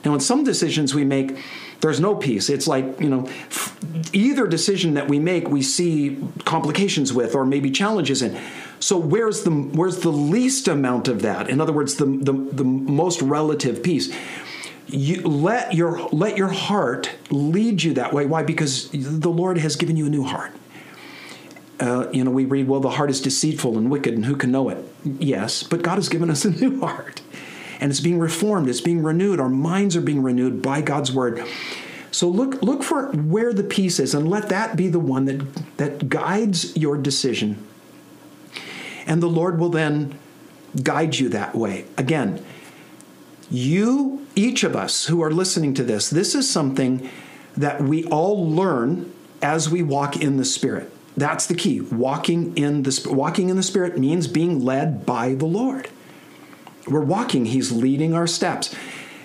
[0.04, 1.36] Now, in some decisions we make,
[1.82, 2.50] there's no peace.
[2.50, 3.28] It's like, you know,
[4.14, 8.40] either decision that we make, we see complications with or maybe challenges in.
[8.80, 11.50] So where's the where's the least amount of that?
[11.50, 14.14] In other words, the the, the most relative peace.
[14.88, 18.26] You let your let your heart lead you that way.
[18.26, 18.44] Why?
[18.44, 20.52] Because the Lord has given you a new heart.
[21.80, 24.50] Uh, you know, we read, well, the heart is deceitful and wicked, and who can
[24.50, 24.78] know it?
[25.04, 27.22] Yes, but God has given us a new heart.
[27.82, 29.42] And it's being reformed, it's being renewed.
[29.42, 31.46] Our minds are being renewed by God's word.
[32.12, 35.78] So look, look for where the peace is and let that be the one that,
[35.78, 37.58] that guides your decision
[39.06, 40.18] and the Lord will then
[40.82, 41.86] guide you that way.
[41.98, 42.44] Again,
[43.50, 47.10] you, each of us who are listening to this, this is something
[47.56, 50.92] that we all learn as we walk in the Spirit.
[51.16, 51.80] That's the key.
[51.80, 55.90] Walking in the walking in the Spirit means being led by the Lord.
[56.88, 58.76] We're walking, He's leading our steps.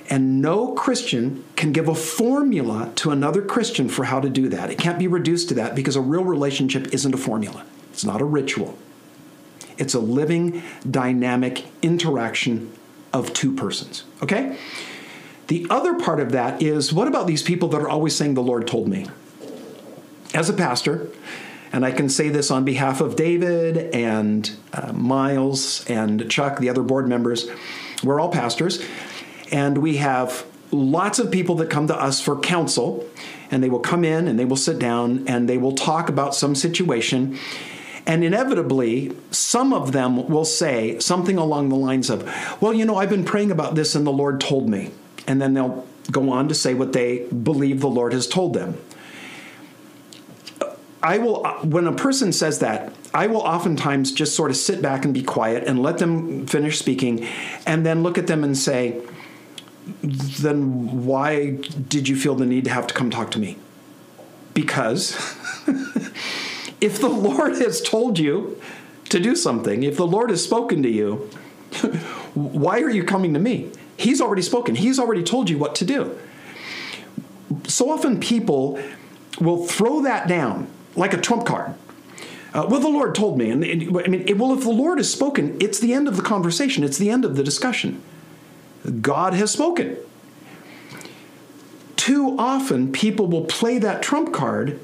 [0.09, 4.71] And no Christian can give a formula to another Christian for how to do that.
[4.71, 8.21] It can't be reduced to that because a real relationship isn't a formula, it's not
[8.21, 8.77] a ritual.
[9.81, 12.73] It's a living, dynamic interaction
[13.13, 14.05] of two persons.
[14.23, 14.57] Okay?
[15.49, 18.43] The other part of that is what about these people that are always saying, The
[18.43, 19.07] Lord told me?
[20.33, 21.09] As a pastor,
[21.73, 26.69] and I can say this on behalf of David and uh, Miles and Chuck, the
[26.69, 27.49] other board members.
[28.05, 28.85] We're all pastors,
[29.51, 33.09] and we have lots of people that come to us for counsel,
[33.51, 36.35] and they will come in and they will sit down and they will talk about
[36.35, 37.39] some situation.
[38.11, 42.29] And inevitably, some of them will say something along the lines of,
[42.61, 44.91] Well, you know, I've been praying about this and the Lord told me.
[45.29, 48.79] And then they'll go on to say what they believe the Lord has told them.
[51.01, 54.83] I will, uh, when a person says that, I will oftentimes just sort of sit
[54.83, 57.29] back and be quiet and let them finish speaking
[57.65, 59.01] and then look at them and say,
[60.03, 63.57] then why did you feel the need to have to come talk to me?
[64.53, 65.37] Because
[66.81, 68.61] if the Lord has told you
[69.09, 71.29] to do something, if the Lord has spoken to you,
[72.35, 73.71] why are you coming to me?
[73.97, 76.19] He's already spoken, He's already told you what to do.
[77.67, 78.81] So often people
[79.41, 81.75] will throw that down like a trump card.
[82.53, 84.99] Uh, well, the Lord told me, and, and I mean, it, well, if the Lord
[84.99, 86.83] has spoken, it's the end of the conversation.
[86.83, 88.03] It's the end of the discussion.
[89.01, 89.97] God has spoken.
[91.95, 94.81] Too often, people will play that trump card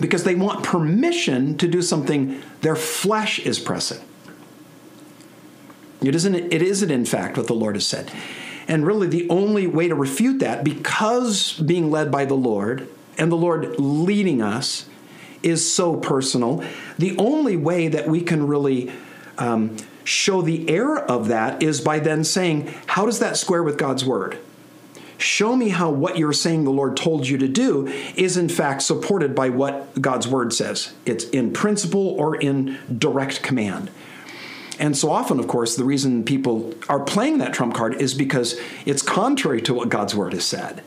[0.00, 4.00] because they want permission to do something their flesh is pressing.
[6.02, 8.10] It isn't, it isn't, in fact, what the Lord has said.
[8.66, 13.30] And really, the only way to refute that, because being led by the Lord and
[13.30, 14.86] the Lord leading us,
[15.42, 16.64] is so personal.
[16.98, 18.90] The only way that we can really
[19.36, 23.76] um, show the error of that is by then saying, How does that square with
[23.76, 24.38] God's word?
[25.24, 28.82] Show me how what you're saying the Lord told you to do is in fact
[28.82, 30.92] supported by what God's word says.
[31.06, 33.90] It's in principle or in direct command.
[34.78, 38.60] And so often, of course, the reason people are playing that trump card is because
[38.84, 40.82] it's contrary to what God's word has said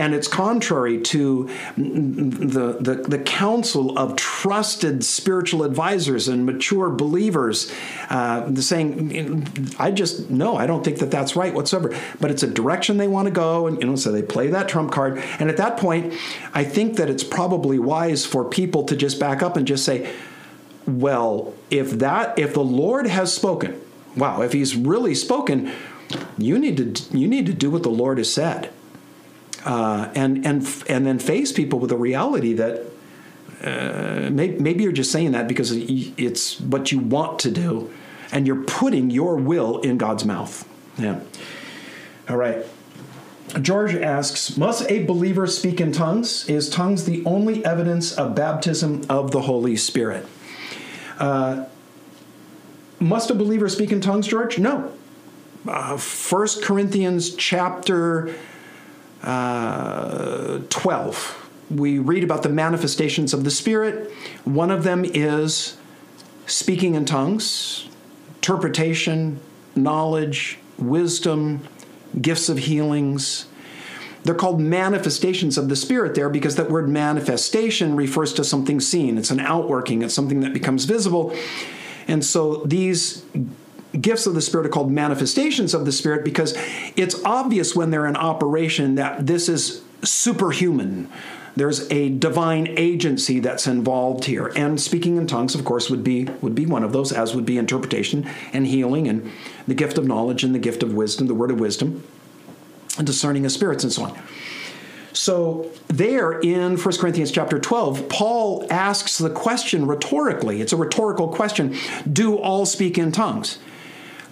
[0.00, 1.44] and it's contrary to
[1.76, 7.70] the, the, the, counsel of trusted spiritual advisors and mature believers
[8.08, 9.46] uh, saying,
[9.78, 11.94] I just, no, I don't think that that's right whatsoever.
[12.18, 14.70] But it's a direction they want to go, and you know, so they play that
[14.70, 15.18] trump card.
[15.38, 16.14] And at that point,
[16.54, 20.10] I think that it's probably wise for people to just back up and just say,
[20.86, 23.78] well, if that, if the Lord has spoken,
[24.16, 25.70] wow, if he's really spoken,
[26.38, 28.72] you need to you need to do what the Lord has said
[29.64, 32.84] uh, and and and then face people with the reality that
[33.62, 37.90] uh, maybe, maybe you're just saying that because it's what you want to do,
[38.32, 40.66] and you're putting your will in God's mouth.
[40.98, 41.20] Yeah.
[42.28, 42.64] All right.
[43.60, 46.48] George asks, must a believer speak in tongues?
[46.48, 50.24] Is tongues the only evidence of baptism of the Holy Spirit?
[51.18, 51.66] Uh,
[53.00, 54.58] must a believer speak in tongues, George?
[54.58, 54.92] No.
[55.66, 58.32] Uh, 1 Corinthians chapter
[59.22, 64.10] uh, 12, we read about the manifestations of the Spirit.
[64.44, 65.76] One of them is
[66.46, 67.88] speaking in tongues,
[68.36, 69.40] interpretation,
[69.76, 71.66] knowledge, wisdom,
[72.20, 73.46] gifts of healings.
[74.24, 79.16] They're called manifestations of the Spirit there because that word manifestation refers to something seen.
[79.16, 81.34] It's an outworking, it's something that becomes visible.
[82.08, 83.24] And so these
[83.98, 86.56] gifts of the Spirit are called manifestations of the Spirit because
[86.96, 91.10] it's obvious when they're in operation that this is superhuman.
[91.56, 96.24] There's a divine agency that's involved here, and speaking in tongues, of course, would be
[96.40, 99.30] would be one of those, as would be interpretation and healing, and
[99.66, 102.04] the gift of knowledge and the gift of wisdom, the word of wisdom,
[102.96, 104.18] and discerning of spirits, and so on.
[105.12, 110.60] So there in 1 Corinthians chapter 12, Paul asks the question rhetorically.
[110.60, 111.76] It's a rhetorical question
[112.10, 113.58] Do all speak in tongues?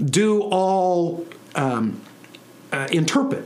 [0.05, 2.01] Do all um,
[2.73, 3.45] uh, interpret,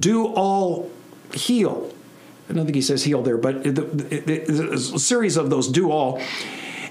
[0.00, 0.90] do all
[1.32, 1.92] heal.
[2.48, 6.20] I don't think he says heal there, but a series of those do all.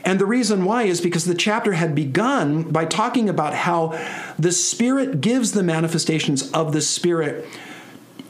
[0.03, 3.89] And the reason why is because the chapter had begun by talking about how
[4.39, 7.47] the Spirit gives the manifestations of the Spirit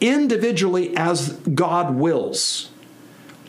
[0.01, 2.70] individually as God wills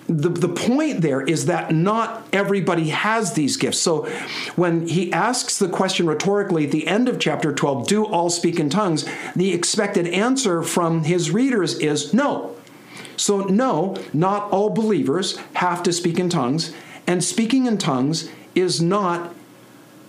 [0.09, 3.79] the, the point there is that not everybody has these gifts.
[3.79, 4.07] So
[4.57, 8.59] when he asks the question rhetorically at the end of chapter 12, do all speak
[8.59, 9.09] in tongues?
[9.37, 12.57] The expected answer from his readers is no.
[13.17, 16.75] So, no, not all believers have to speak in tongues,
[17.07, 19.35] and speaking in tongues is not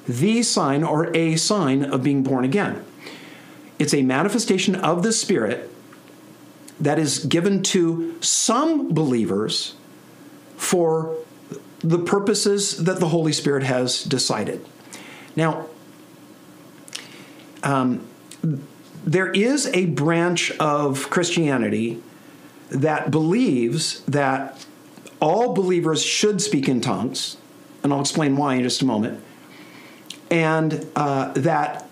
[0.07, 2.83] the sign or a sign of being born again.
[3.77, 5.69] It's a manifestation of the Spirit
[6.79, 9.75] that is given to some believers
[10.55, 11.15] for
[11.79, 14.65] the purposes that the Holy Spirit has decided.
[15.35, 15.67] Now,
[17.61, 18.07] um,
[19.05, 22.01] there is a branch of Christianity
[22.69, 24.65] that believes that
[25.19, 27.37] all believers should speak in tongues,
[27.83, 29.21] and I'll explain why in just a moment,
[30.31, 31.87] and uh, that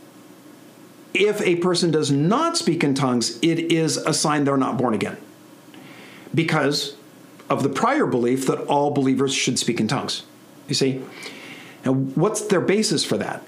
[1.14, 4.94] if a person does not speak in tongues, it is a sign they're not born
[4.94, 5.18] again.
[6.34, 6.96] Because
[7.52, 10.24] of the prior belief that all believers should speak in tongues.
[10.70, 11.02] You see?
[11.86, 13.44] Now, what's their basis for that?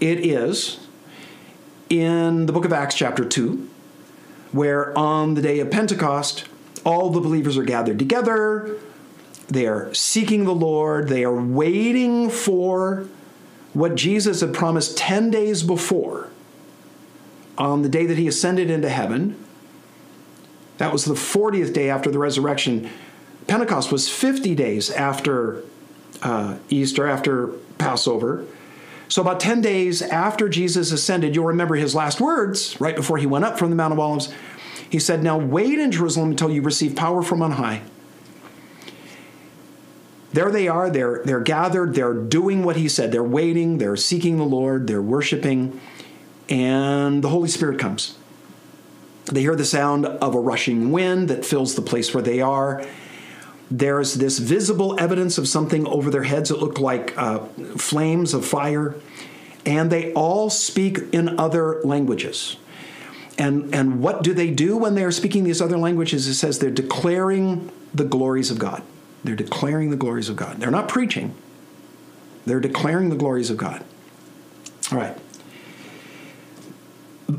[0.00, 0.86] It is
[1.90, 3.68] in the book of Acts, chapter 2,
[4.52, 6.44] where on the day of Pentecost,
[6.86, 8.78] all the believers are gathered together.
[9.48, 11.08] They are seeking the Lord.
[11.08, 13.08] They are waiting for
[13.72, 16.30] what Jesus had promised 10 days before
[17.58, 19.44] on the day that he ascended into heaven.
[20.78, 22.90] That was the 40th day after the resurrection.
[23.46, 25.62] Pentecost was 50 days after
[26.22, 28.44] uh, Easter, after Passover.
[29.08, 33.26] So, about 10 days after Jesus ascended, you'll remember his last words right before he
[33.26, 34.32] went up from the Mount of Olives.
[34.88, 37.82] He said, Now wait in Jerusalem until you receive power from on high.
[40.32, 43.12] There they are, they're, they're gathered, they're doing what he said.
[43.12, 45.80] They're waiting, they're seeking the Lord, they're worshiping,
[46.48, 48.18] and the Holy Spirit comes.
[49.26, 52.84] They hear the sound of a rushing wind that fills the place where they are
[53.78, 57.40] there's this visible evidence of something over their heads that looked like uh,
[57.76, 58.94] flames of fire,
[59.66, 62.56] and they all speak in other languages.
[63.36, 66.28] And, and what do they do when they're speaking these other languages?
[66.28, 68.84] It says they're declaring the glories of God.
[69.24, 70.60] They're declaring the glories of God.
[70.60, 71.34] They're not preaching,
[72.46, 73.84] they're declaring the glories of God.
[74.92, 75.18] All right.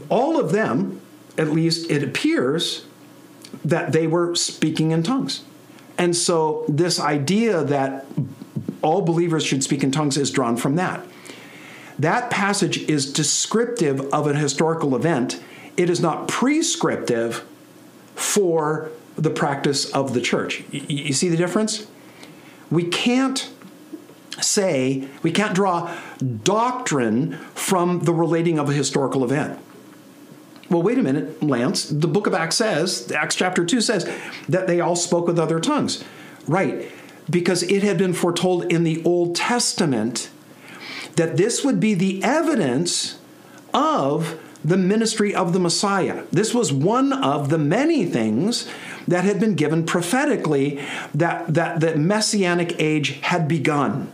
[0.09, 0.99] All of them,
[1.38, 2.86] at least it appears,
[3.63, 5.43] that they were speaking in tongues.
[5.98, 8.06] And so, this idea that
[8.82, 11.06] all believers should speak in tongues is drawn from that.
[11.98, 15.41] That passage is descriptive of an historical event,
[15.78, 17.46] it is not prescriptive
[18.16, 20.64] for the practice of the church.
[20.72, 21.88] You see the difference?
[22.70, 23.50] We can't
[24.41, 25.93] say, we can't draw
[26.43, 29.60] doctrine from the relating of a historical event.
[30.70, 31.86] Well, wait a minute, Lance.
[31.86, 34.09] The book of Acts says, Acts chapter 2 says,
[34.49, 36.03] that they all spoke with other tongues.
[36.47, 36.91] Right,
[37.30, 40.30] because it had been foretold in the Old Testament
[41.16, 43.18] that this would be the evidence
[43.74, 46.24] of the ministry of the Messiah.
[46.32, 48.68] This was one of the many things
[49.07, 54.11] that had been given prophetically that, that the messianic age had begun.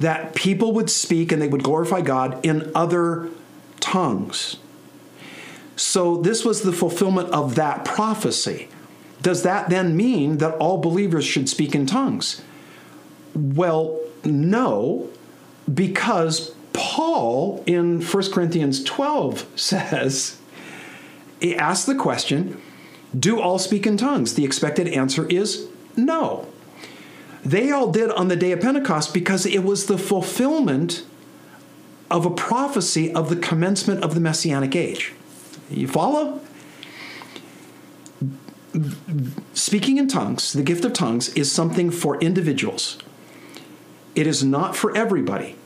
[0.00, 3.28] That people would speak and they would glorify God in other
[3.80, 4.56] tongues.
[5.76, 8.68] So, this was the fulfillment of that prophecy.
[9.22, 12.42] Does that then mean that all believers should speak in tongues?
[13.34, 15.10] Well, no,
[15.72, 20.38] because Paul in 1 Corinthians 12 says,
[21.40, 22.60] he asks the question,
[23.18, 24.34] Do all speak in tongues?
[24.34, 26.46] The expected answer is no.
[27.44, 31.04] They all did on the day of Pentecost because it was the fulfillment
[32.10, 35.12] of a prophecy of the commencement of the Messianic age.
[35.70, 36.40] You follow?
[39.54, 42.98] Speaking in tongues, the gift of tongues, is something for individuals.
[44.14, 45.56] It is not for everybody.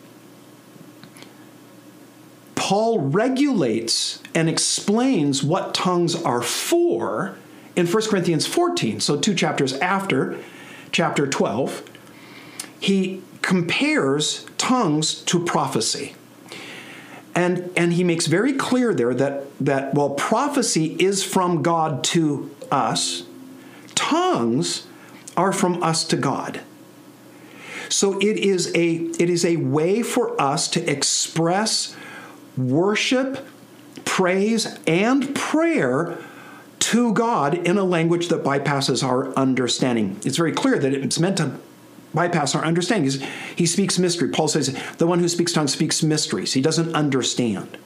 [2.55, 7.36] Paul regulates and explains what tongues are for
[7.74, 10.38] in 1 Corinthians 14, so two chapters after
[10.92, 11.82] chapter 12.
[12.78, 16.14] He compares tongues to prophecy.
[17.41, 22.55] And, and he makes very clear there that, that while prophecy is from God to
[22.70, 23.22] us,
[23.95, 24.86] tongues
[25.38, 26.61] are from us to God.
[27.88, 31.97] So it is a it is a way for us to express
[32.59, 33.47] worship,
[34.05, 36.18] praise, and prayer
[36.80, 40.20] to God in a language that bypasses our understanding.
[40.26, 41.59] It's very clear that it's meant to
[42.15, 43.11] bypass our understanding.
[43.55, 44.29] He speaks mystery.
[44.29, 46.53] Paul says, the one who speaks tongues speaks mysteries.
[46.53, 47.79] He doesn't understand.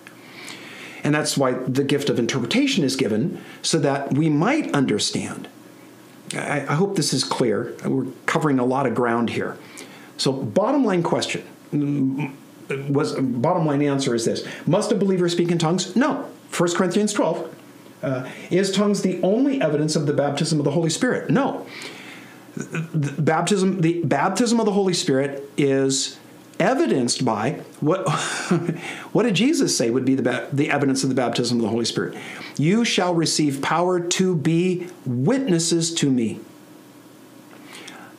[1.02, 5.48] And that's why the gift of interpretation is given, so that we might understand.
[6.32, 7.74] I, I hope this is clear.
[7.84, 9.58] We're covering a lot of ground here.
[10.16, 11.44] So, bottom line question
[12.88, 15.94] was bottom line answer is this: Must a believer speak in tongues?
[15.94, 16.30] No.
[16.56, 17.50] 1 Corinthians 12
[18.02, 21.30] Uh, is tongues the only evidence of the baptism of the Holy Spirit?
[21.30, 21.66] No.
[22.56, 26.18] The baptism, the baptism of the Holy Spirit is
[26.60, 28.08] evidenced by what
[29.12, 31.84] what did Jesus say would be the, the evidence of the baptism of the Holy
[31.84, 32.16] Spirit?
[32.56, 36.40] You shall receive power to be witnesses to me.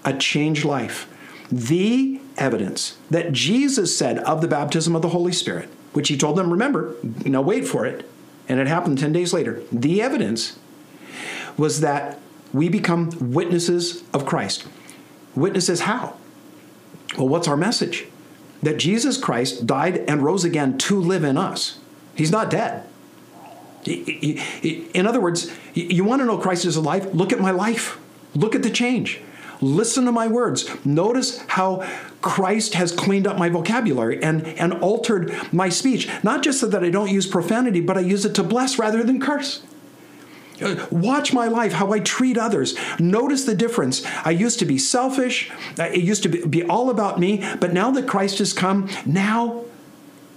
[0.03, 1.11] A changed life.
[1.51, 6.35] The evidence that Jesus said of the baptism of the Holy Spirit, which he told
[6.35, 8.09] them, remember, now wait for it,
[8.47, 9.61] and it happened 10 days later.
[9.71, 10.59] The evidence
[11.57, 12.19] was that
[12.55, 14.65] we become witnesses of Christ.
[15.35, 16.15] Witnesses how?
[17.17, 18.07] Well, what's our message?
[18.65, 21.79] that Jesus Christ died and rose again to live in us.
[22.15, 22.83] He's not dead.
[23.85, 27.13] In other words, you want to know Christ is alive?
[27.13, 27.99] Look at my life.
[28.33, 29.21] Look at the change.
[29.61, 30.67] Listen to my words.
[30.83, 31.87] Notice how
[32.21, 36.09] Christ has cleaned up my vocabulary and, and altered my speech.
[36.23, 39.03] Not just so that I don't use profanity, but I use it to bless rather
[39.03, 39.63] than curse.
[40.89, 42.75] Watch my life, how I treat others.
[42.99, 44.05] Notice the difference.
[44.23, 47.91] I used to be selfish, uh, it used to be all about me, but now
[47.91, 49.65] that Christ has come, now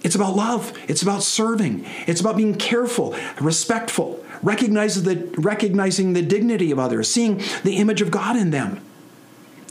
[0.02, 6.22] it's about love, it's about serving, it's about being careful, respectful, recognizing the, recognizing the
[6.22, 8.80] dignity of others, seeing the image of God in them,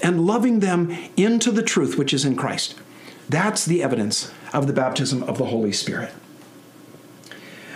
[0.04, 2.76] and loving them into the truth which is in Christ.
[3.30, 6.14] That's the evidence of the baptism of the Holy Spirit.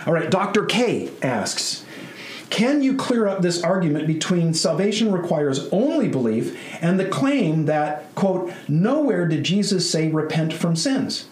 [0.06, 0.64] All right, Dr.
[0.64, 1.81] K asks,
[2.52, 8.14] can you clear up this argument between salvation requires only belief and the claim that,
[8.14, 11.28] quote, nowhere did Jesus say repent from sins?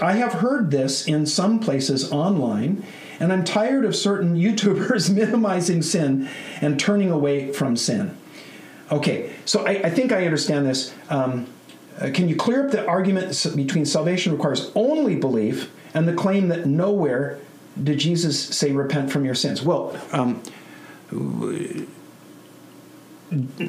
[0.00, 2.84] I have heard this in some places online,
[3.18, 6.28] and I'm tired of certain YouTubers minimizing sin
[6.60, 8.16] and turning away from sin.
[8.92, 10.94] Okay, so I, I think I understand this.
[11.10, 11.48] Um,
[12.00, 16.46] uh, can you clear up the argument between salvation requires only belief and the claim
[16.46, 17.40] that nowhere
[17.82, 19.62] did Jesus say, repent from your sins?
[19.62, 20.42] Well, um,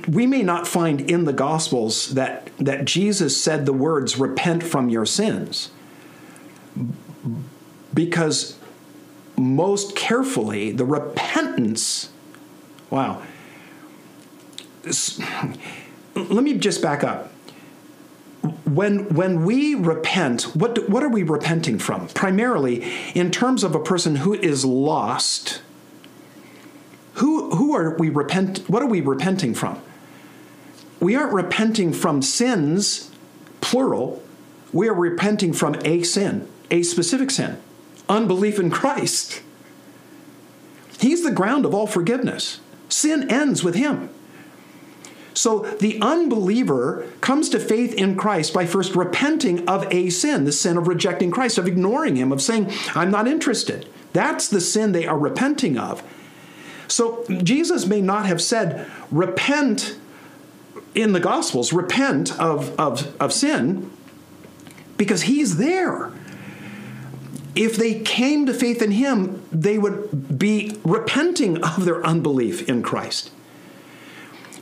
[0.07, 4.89] we may not find in the Gospels that, that Jesus said the words, repent from
[4.89, 5.72] your sins,
[7.93, 8.57] because
[9.38, 12.10] most carefully, the repentance,
[12.89, 13.22] wow.
[16.16, 17.28] Let me just back up
[18.66, 22.08] when when we repent, what what are we repenting from?
[22.10, 25.62] Primarily, in terms of a person who is lost.
[27.16, 28.60] Who who are we repent?
[28.70, 29.82] What are we repenting from?
[31.00, 33.12] We aren't repenting from sins,
[33.62, 34.24] plural.
[34.72, 37.58] We are repenting from a sin, a specific sin,
[38.08, 39.42] unbelief in Christ.
[41.00, 42.60] He's the ground of all forgiveness.
[42.90, 44.10] Sin ends with him.
[45.34, 50.51] So the unbeliever comes to faith in Christ by first repenting of a sin, the
[50.51, 53.88] sin of rejecting Christ, of ignoring Him, of saying, I'm not interested.
[54.13, 56.03] That's the sin they are repenting of.
[56.88, 59.97] So Jesus may not have said, repent
[60.95, 63.91] in the Gospels, repent of, of, of sin,
[64.97, 66.11] because He's there.
[67.55, 72.82] If they came to faith in Him, they would be repenting of their unbelief in
[72.82, 73.32] Christ.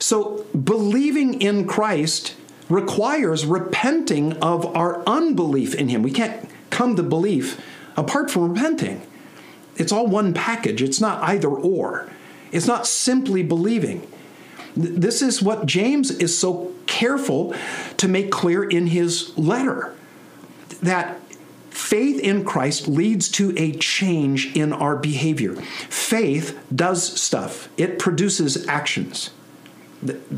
[0.08, 2.34] So believing in Christ
[2.70, 6.02] requires repenting of our unbelief in Him.
[6.02, 7.62] We can't come to belief
[7.98, 9.02] apart from repenting.
[9.76, 12.10] It's all one package, it's not either or.
[12.54, 14.10] It's not simply believing.
[14.78, 17.54] This is what James is so careful
[17.98, 19.94] to make clear in his letter
[20.82, 21.20] that
[21.70, 25.56] faith in Christ leads to a change in our behavior.
[25.90, 29.32] Faith does stuff, it produces actions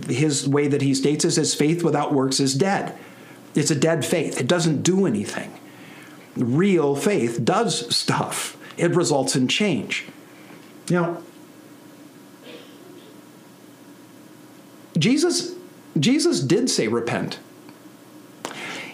[0.08, 2.98] his way that he states is his faith without works is dead.
[3.56, 4.40] It's a dead faith.
[4.40, 5.52] It doesn't do anything.
[6.36, 8.56] Real faith does stuff.
[8.78, 10.06] It results in change.
[10.90, 11.22] Now,
[14.98, 15.56] Jesus
[16.00, 17.40] Jesus did say repent.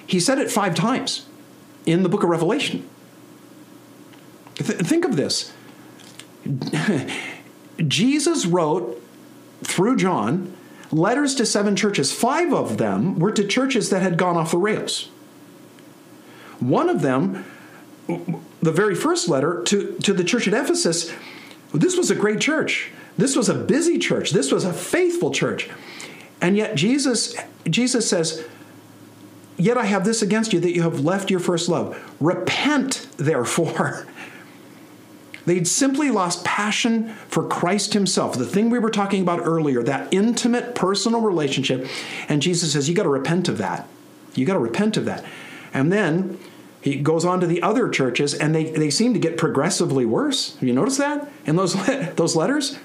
[0.08, 1.26] He said it 5 times
[1.86, 2.88] in the book of Revelation.
[4.56, 5.54] Th- think of this.
[7.88, 9.02] Jesus wrote
[9.64, 10.55] through John
[10.96, 12.12] letters to seven churches.
[12.12, 15.10] Five of them were to churches that had gone off the rails.
[16.60, 17.46] One of them,
[18.08, 21.14] the very first letter to, to the church at Ephesus,
[21.74, 22.92] this was a great church.
[23.18, 24.32] This was a busy church.
[24.32, 25.70] This was a faithful church.
[26.42, 27.36] And yet Jesus,
[27.66, 28.46] Jesus says,
[29.58, 31.98] Yet I have this against you that you have left your first love.
[32.20, 34.06] Repent, therefore,
[35.46, 40.12] They'd simply lost passion for Christ Himself, the thing we were talking about earlier, that
[40.14, 41.88] intimate personal relationship.
[42.28, 43.88] And Jesus says, You got to repent of that.
[44.34, 45.24] You got to repent of that.
[45.74, 46.40] And then
[46.82, 50.56] He goes on to the other churches, and they, they seem to get progressively worse.
[50.56, 51.74] Have you noticed that in those,
[52.16, 52.80] those letters?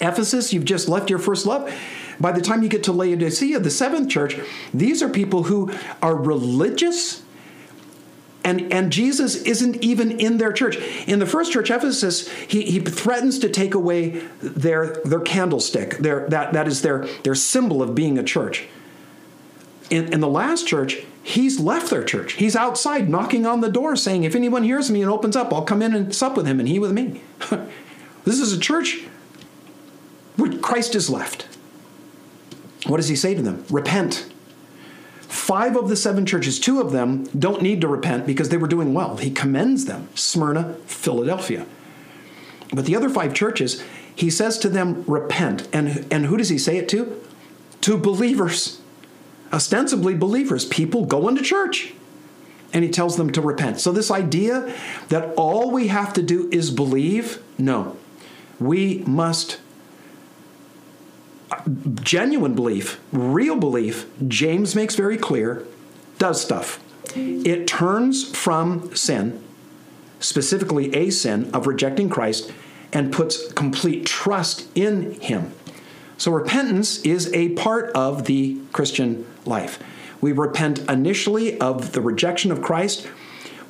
[0.00, 1.72] Ephesus, you've just left your first love.
[2.18, 4.36] By the time you get to Laodicea, the seventh church,
[4.74, 7.22] these are people who are religious
[8.50, 10.76] and, and Jesus isn't even in their church.
[11.06, 15.98] In the first church, Ephesus, he, he threatens to take away their, their candlestick.
[15.98, 18.66] Their, that, that is their, their symbol of being a church.
[19.88, 22.32] In, in the last church, he's left their church.
[22.34, 25.62] He's outside knocking on the door saying, If anyone hears me and opens up, I'll
[25.62, 27.22] come in and sup with him and he with me.
[28.24, 29.04] this is a church
[30.34, 31.46] where Christ is left.
[32.86, 33.64] What does he say to them?
[33.70, 34.29] Repent
[35.30, 38.66] Five of the seven churches, two of them don't need to repent because they were
[38.66, 39.16] doing well.
[39.16, 41.66] He commends them Smyrna, Philadelphia.
[42.72, 43.80] But the other five churches,
[44.12, 45.68] he says to them, repent.
[45.72, 47.22] And, and who does he say it to?
[47.82, 48.80] To believers,
[49.52, 51.94] ostensibly believers, people going to church.
[52.72, 53.78] And he tells them to repent.
[53.78, 54.74] So, this idea
[55.10, 57.96] that all we have to do is believe, no.
[58.58, 59.60] We must
[62.02, 65.64] genuine belief, real belief, James makes very clear,
[66.18, 66.82] does stuff.
[67.14, 69.42] It turns from sin,
[70.20, 72.52] specifically a sin of rejecting Christ,
[72.92, 75.52] and puts complete trust in Him.
[76.16, 79.82] So repentance is a part of the Christian life.
[80.20, 83.08] We repent initially of the rejection of Christ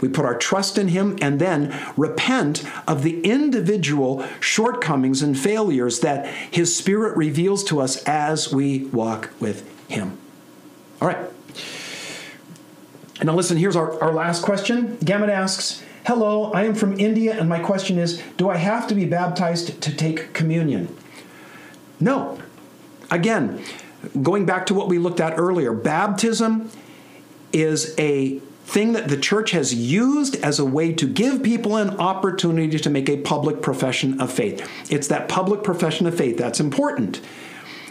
[0.01, 6.01] we put our trust in Him and then repent of the individual shortcomings and failures
[6.01, 10.19] that His Spirit reveals to us as we walk with Him.
[11.01, 11.19] All right.
[13.23, 14.97] Now listen, here's our, our last question.
[14.99, 18.95] Gamet asks, Hello, I am from India, and my question is Do I have to
[18.95, 20.95] be baptized to take communion?
[21.99, 22.39] No.
[23.11, 23.63] Again,
[24.23, 26.71] going back to what we looked at earlier, baptism
[27.53, 28.41] is a
[28.71, 32.89] thing that the church has used as a way to give people an opportunity to
[32.89, 34.68] make a public profession of faith.
[34.89, 37.21] It's that public profession of faith that's important.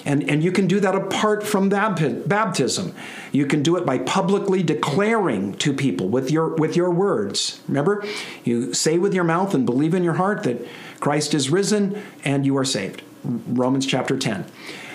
[0.05, 2.95] And, and you can do that apart from baptism.
[3.33, 7.61] You can do it by publicly declaring to people with your, with your words.
[7.67, 8.05] Remember,
[8.45, 10.65] you say with your mouth and believe in your heart that
[11.01, 13.01] Christ is risen and you are saved.
[13.23, 14.45] Romans chapter 10.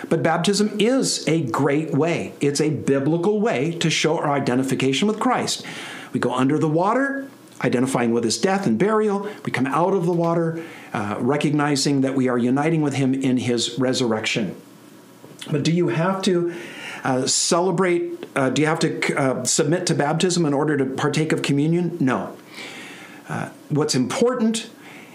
[0.09, 2.35] But baptism is a great way.
[2.41, 5.65] It's a biblical way to show our identification with Christ.
[6.13, 7.29] We go under the water,
[7.63, 9.29] identifying with his death and burial.
[9.45, 13.39] We come out of the water, uh, recognizing that we are uniting with him in
[13.39, 14.55] his resurrection.
[15.51, 16.55] But do you have to
[17.03, 18.27] uh, celebrate?
[18.35, 21.97] Uh, do you have to uh, submit to baptism in order to partake of communion?
[22.01, 22.37] No.
[23.29, 24.71] Uh, what's important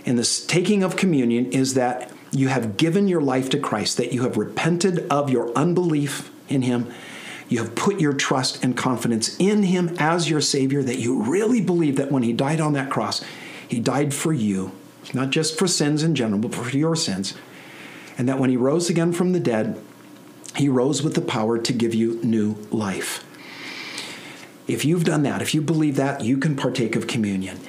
[0.05, 4.13] in this taking of communion is that you have given your life to Christ, that
[4.13, 6.91] you have repented of your unbelief in Him.
[7.47, 11.61] You have put your trust and confidence in Him as your Savior, that you really
[11.61, 13.23] believe that when He died on that cross,
[13.67, 14.71] He died for you,
[15.13, 17.34] not just for sins in general, but for your sins.
[18.17, 19.82] And that when He rose again from the dead,
[20.55, 23.25] He rose with the power to give you new life.
[24.67, 27.59] If you've done that, if you believe that, you can partake of communion.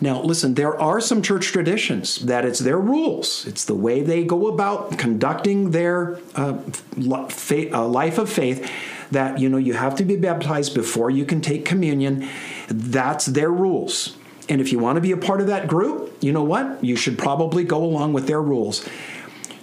[0.00, 3.46] Now, listen, there are some church traditions that it's their rules.
[3.46, 6.58] It's the way they go about conducting their uh,
[6.98, 8.70] uh, life of faith
[9.10, 12.28] that, you know, you have to be baptized before you can take communion.
[12.68, 14.16] That's their rules.
[14.48, 16.82] And if you want to be a part of that group, you know what?
[16.82, 18.88] You should probably go along with their rules.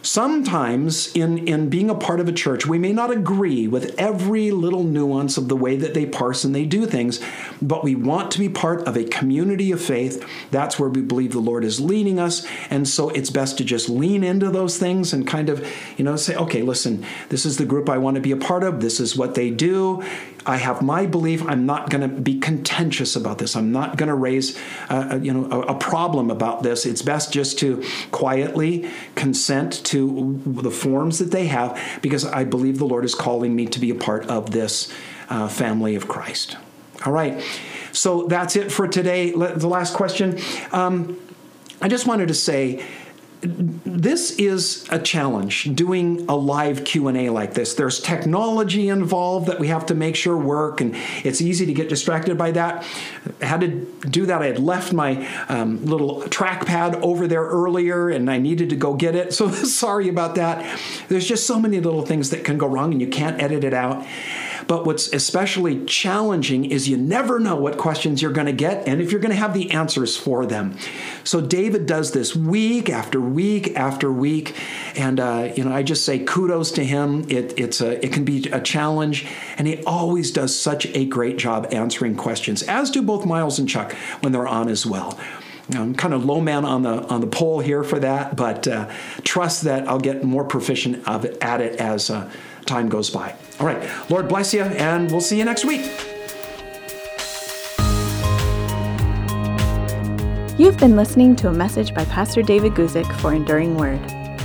[0.07, 4.51] Sometimes, in, in being a part of a church, we may not agree with every
[4.51, 7.19] little nuance of the way that they parse and they do things,
[7.61, 10.25] but we want to be part of a community of faith.
[10.49, 12.47] That's where we believe the Lord is leading us.
[12.69, 16.15] And so it's best to just lean into those things and kind of, you know,
[16.15, 18.79] say, okay, listen, this is the group I want to be a part of.
[18.79, 20.01] This is what they do.
[20.47, 21.45] I have my belief.
[21.45, 23.55] I'm not going to be contentious about this.
[23.55, 24.57] I'm not going to raise,
[24.89, 26.85] uh, you know, a, a problem about this.
[26.85, 32.79] It's best just to quietly consent to the forms that they have because I believe
[32.79, 34.91] the Lord is calling me to be a part of this
[35.29, 36.55] uh, family of Christ.
[37.05, 37.43] All right.
[37.91, 39.31] So that's it for today.
[39.31, 40.39] The last question.
[40.71, 41.19] Um,
[41.81, 42.83] I just wanted to say
[43.41, 47.75] this is a challenge doing a live q&a like this.
[47.75, 51.87] There's technology involved that we have to make sure work and it's easy to get
[51.87, 52.83] distracted by that.
[53.41, 53.69] I had to
[54.09, 54.41] do that.
[54.41, 58.95] I had left my um, little trackpad over there earlier and i needed to go
[58.95, 59.33] get it.
[59.33, 60.79] So sorry about that.
[61.07, 63.73] There's just so many little things that can go wrong and you can't edit it
[63.73, 64.05] out
[64.67, 69.01] But what's especially challenging is you never know what questions you're going to get and
[69.01, 70.77] if you're going to have the answers for them.
[71.23, 74.55] So David does this week after week after week,
[74.95, 77.25] and uh, you know I just say kudos to him.
[77.29, 79.25] It, it's a it can be a challenge,
[79.57, 83.67] and he always does such a great job answering questions, as do both Miles and
[83.67, 85.17] Chuck when they're on as well.
[85.73, 88.89] I'm kind of low man on the on the pole here for that, but uh,
[89.23, 92.31] trust that I'll get more proficient of at it as uh,
[92.65, 93.35] time goes by.
[93.59, 95.81] All right, Lord bless you, and we'll see you next week.
[100.59, 103.99] You've been listening to a message by Pastor David Guzik for Enduring Word.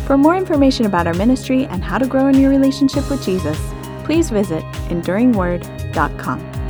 [0.06, 3.58] For more information about our ministry and how to grow in your relationship with Jesus,
[4.04, 6.61] please visit enduringword.com.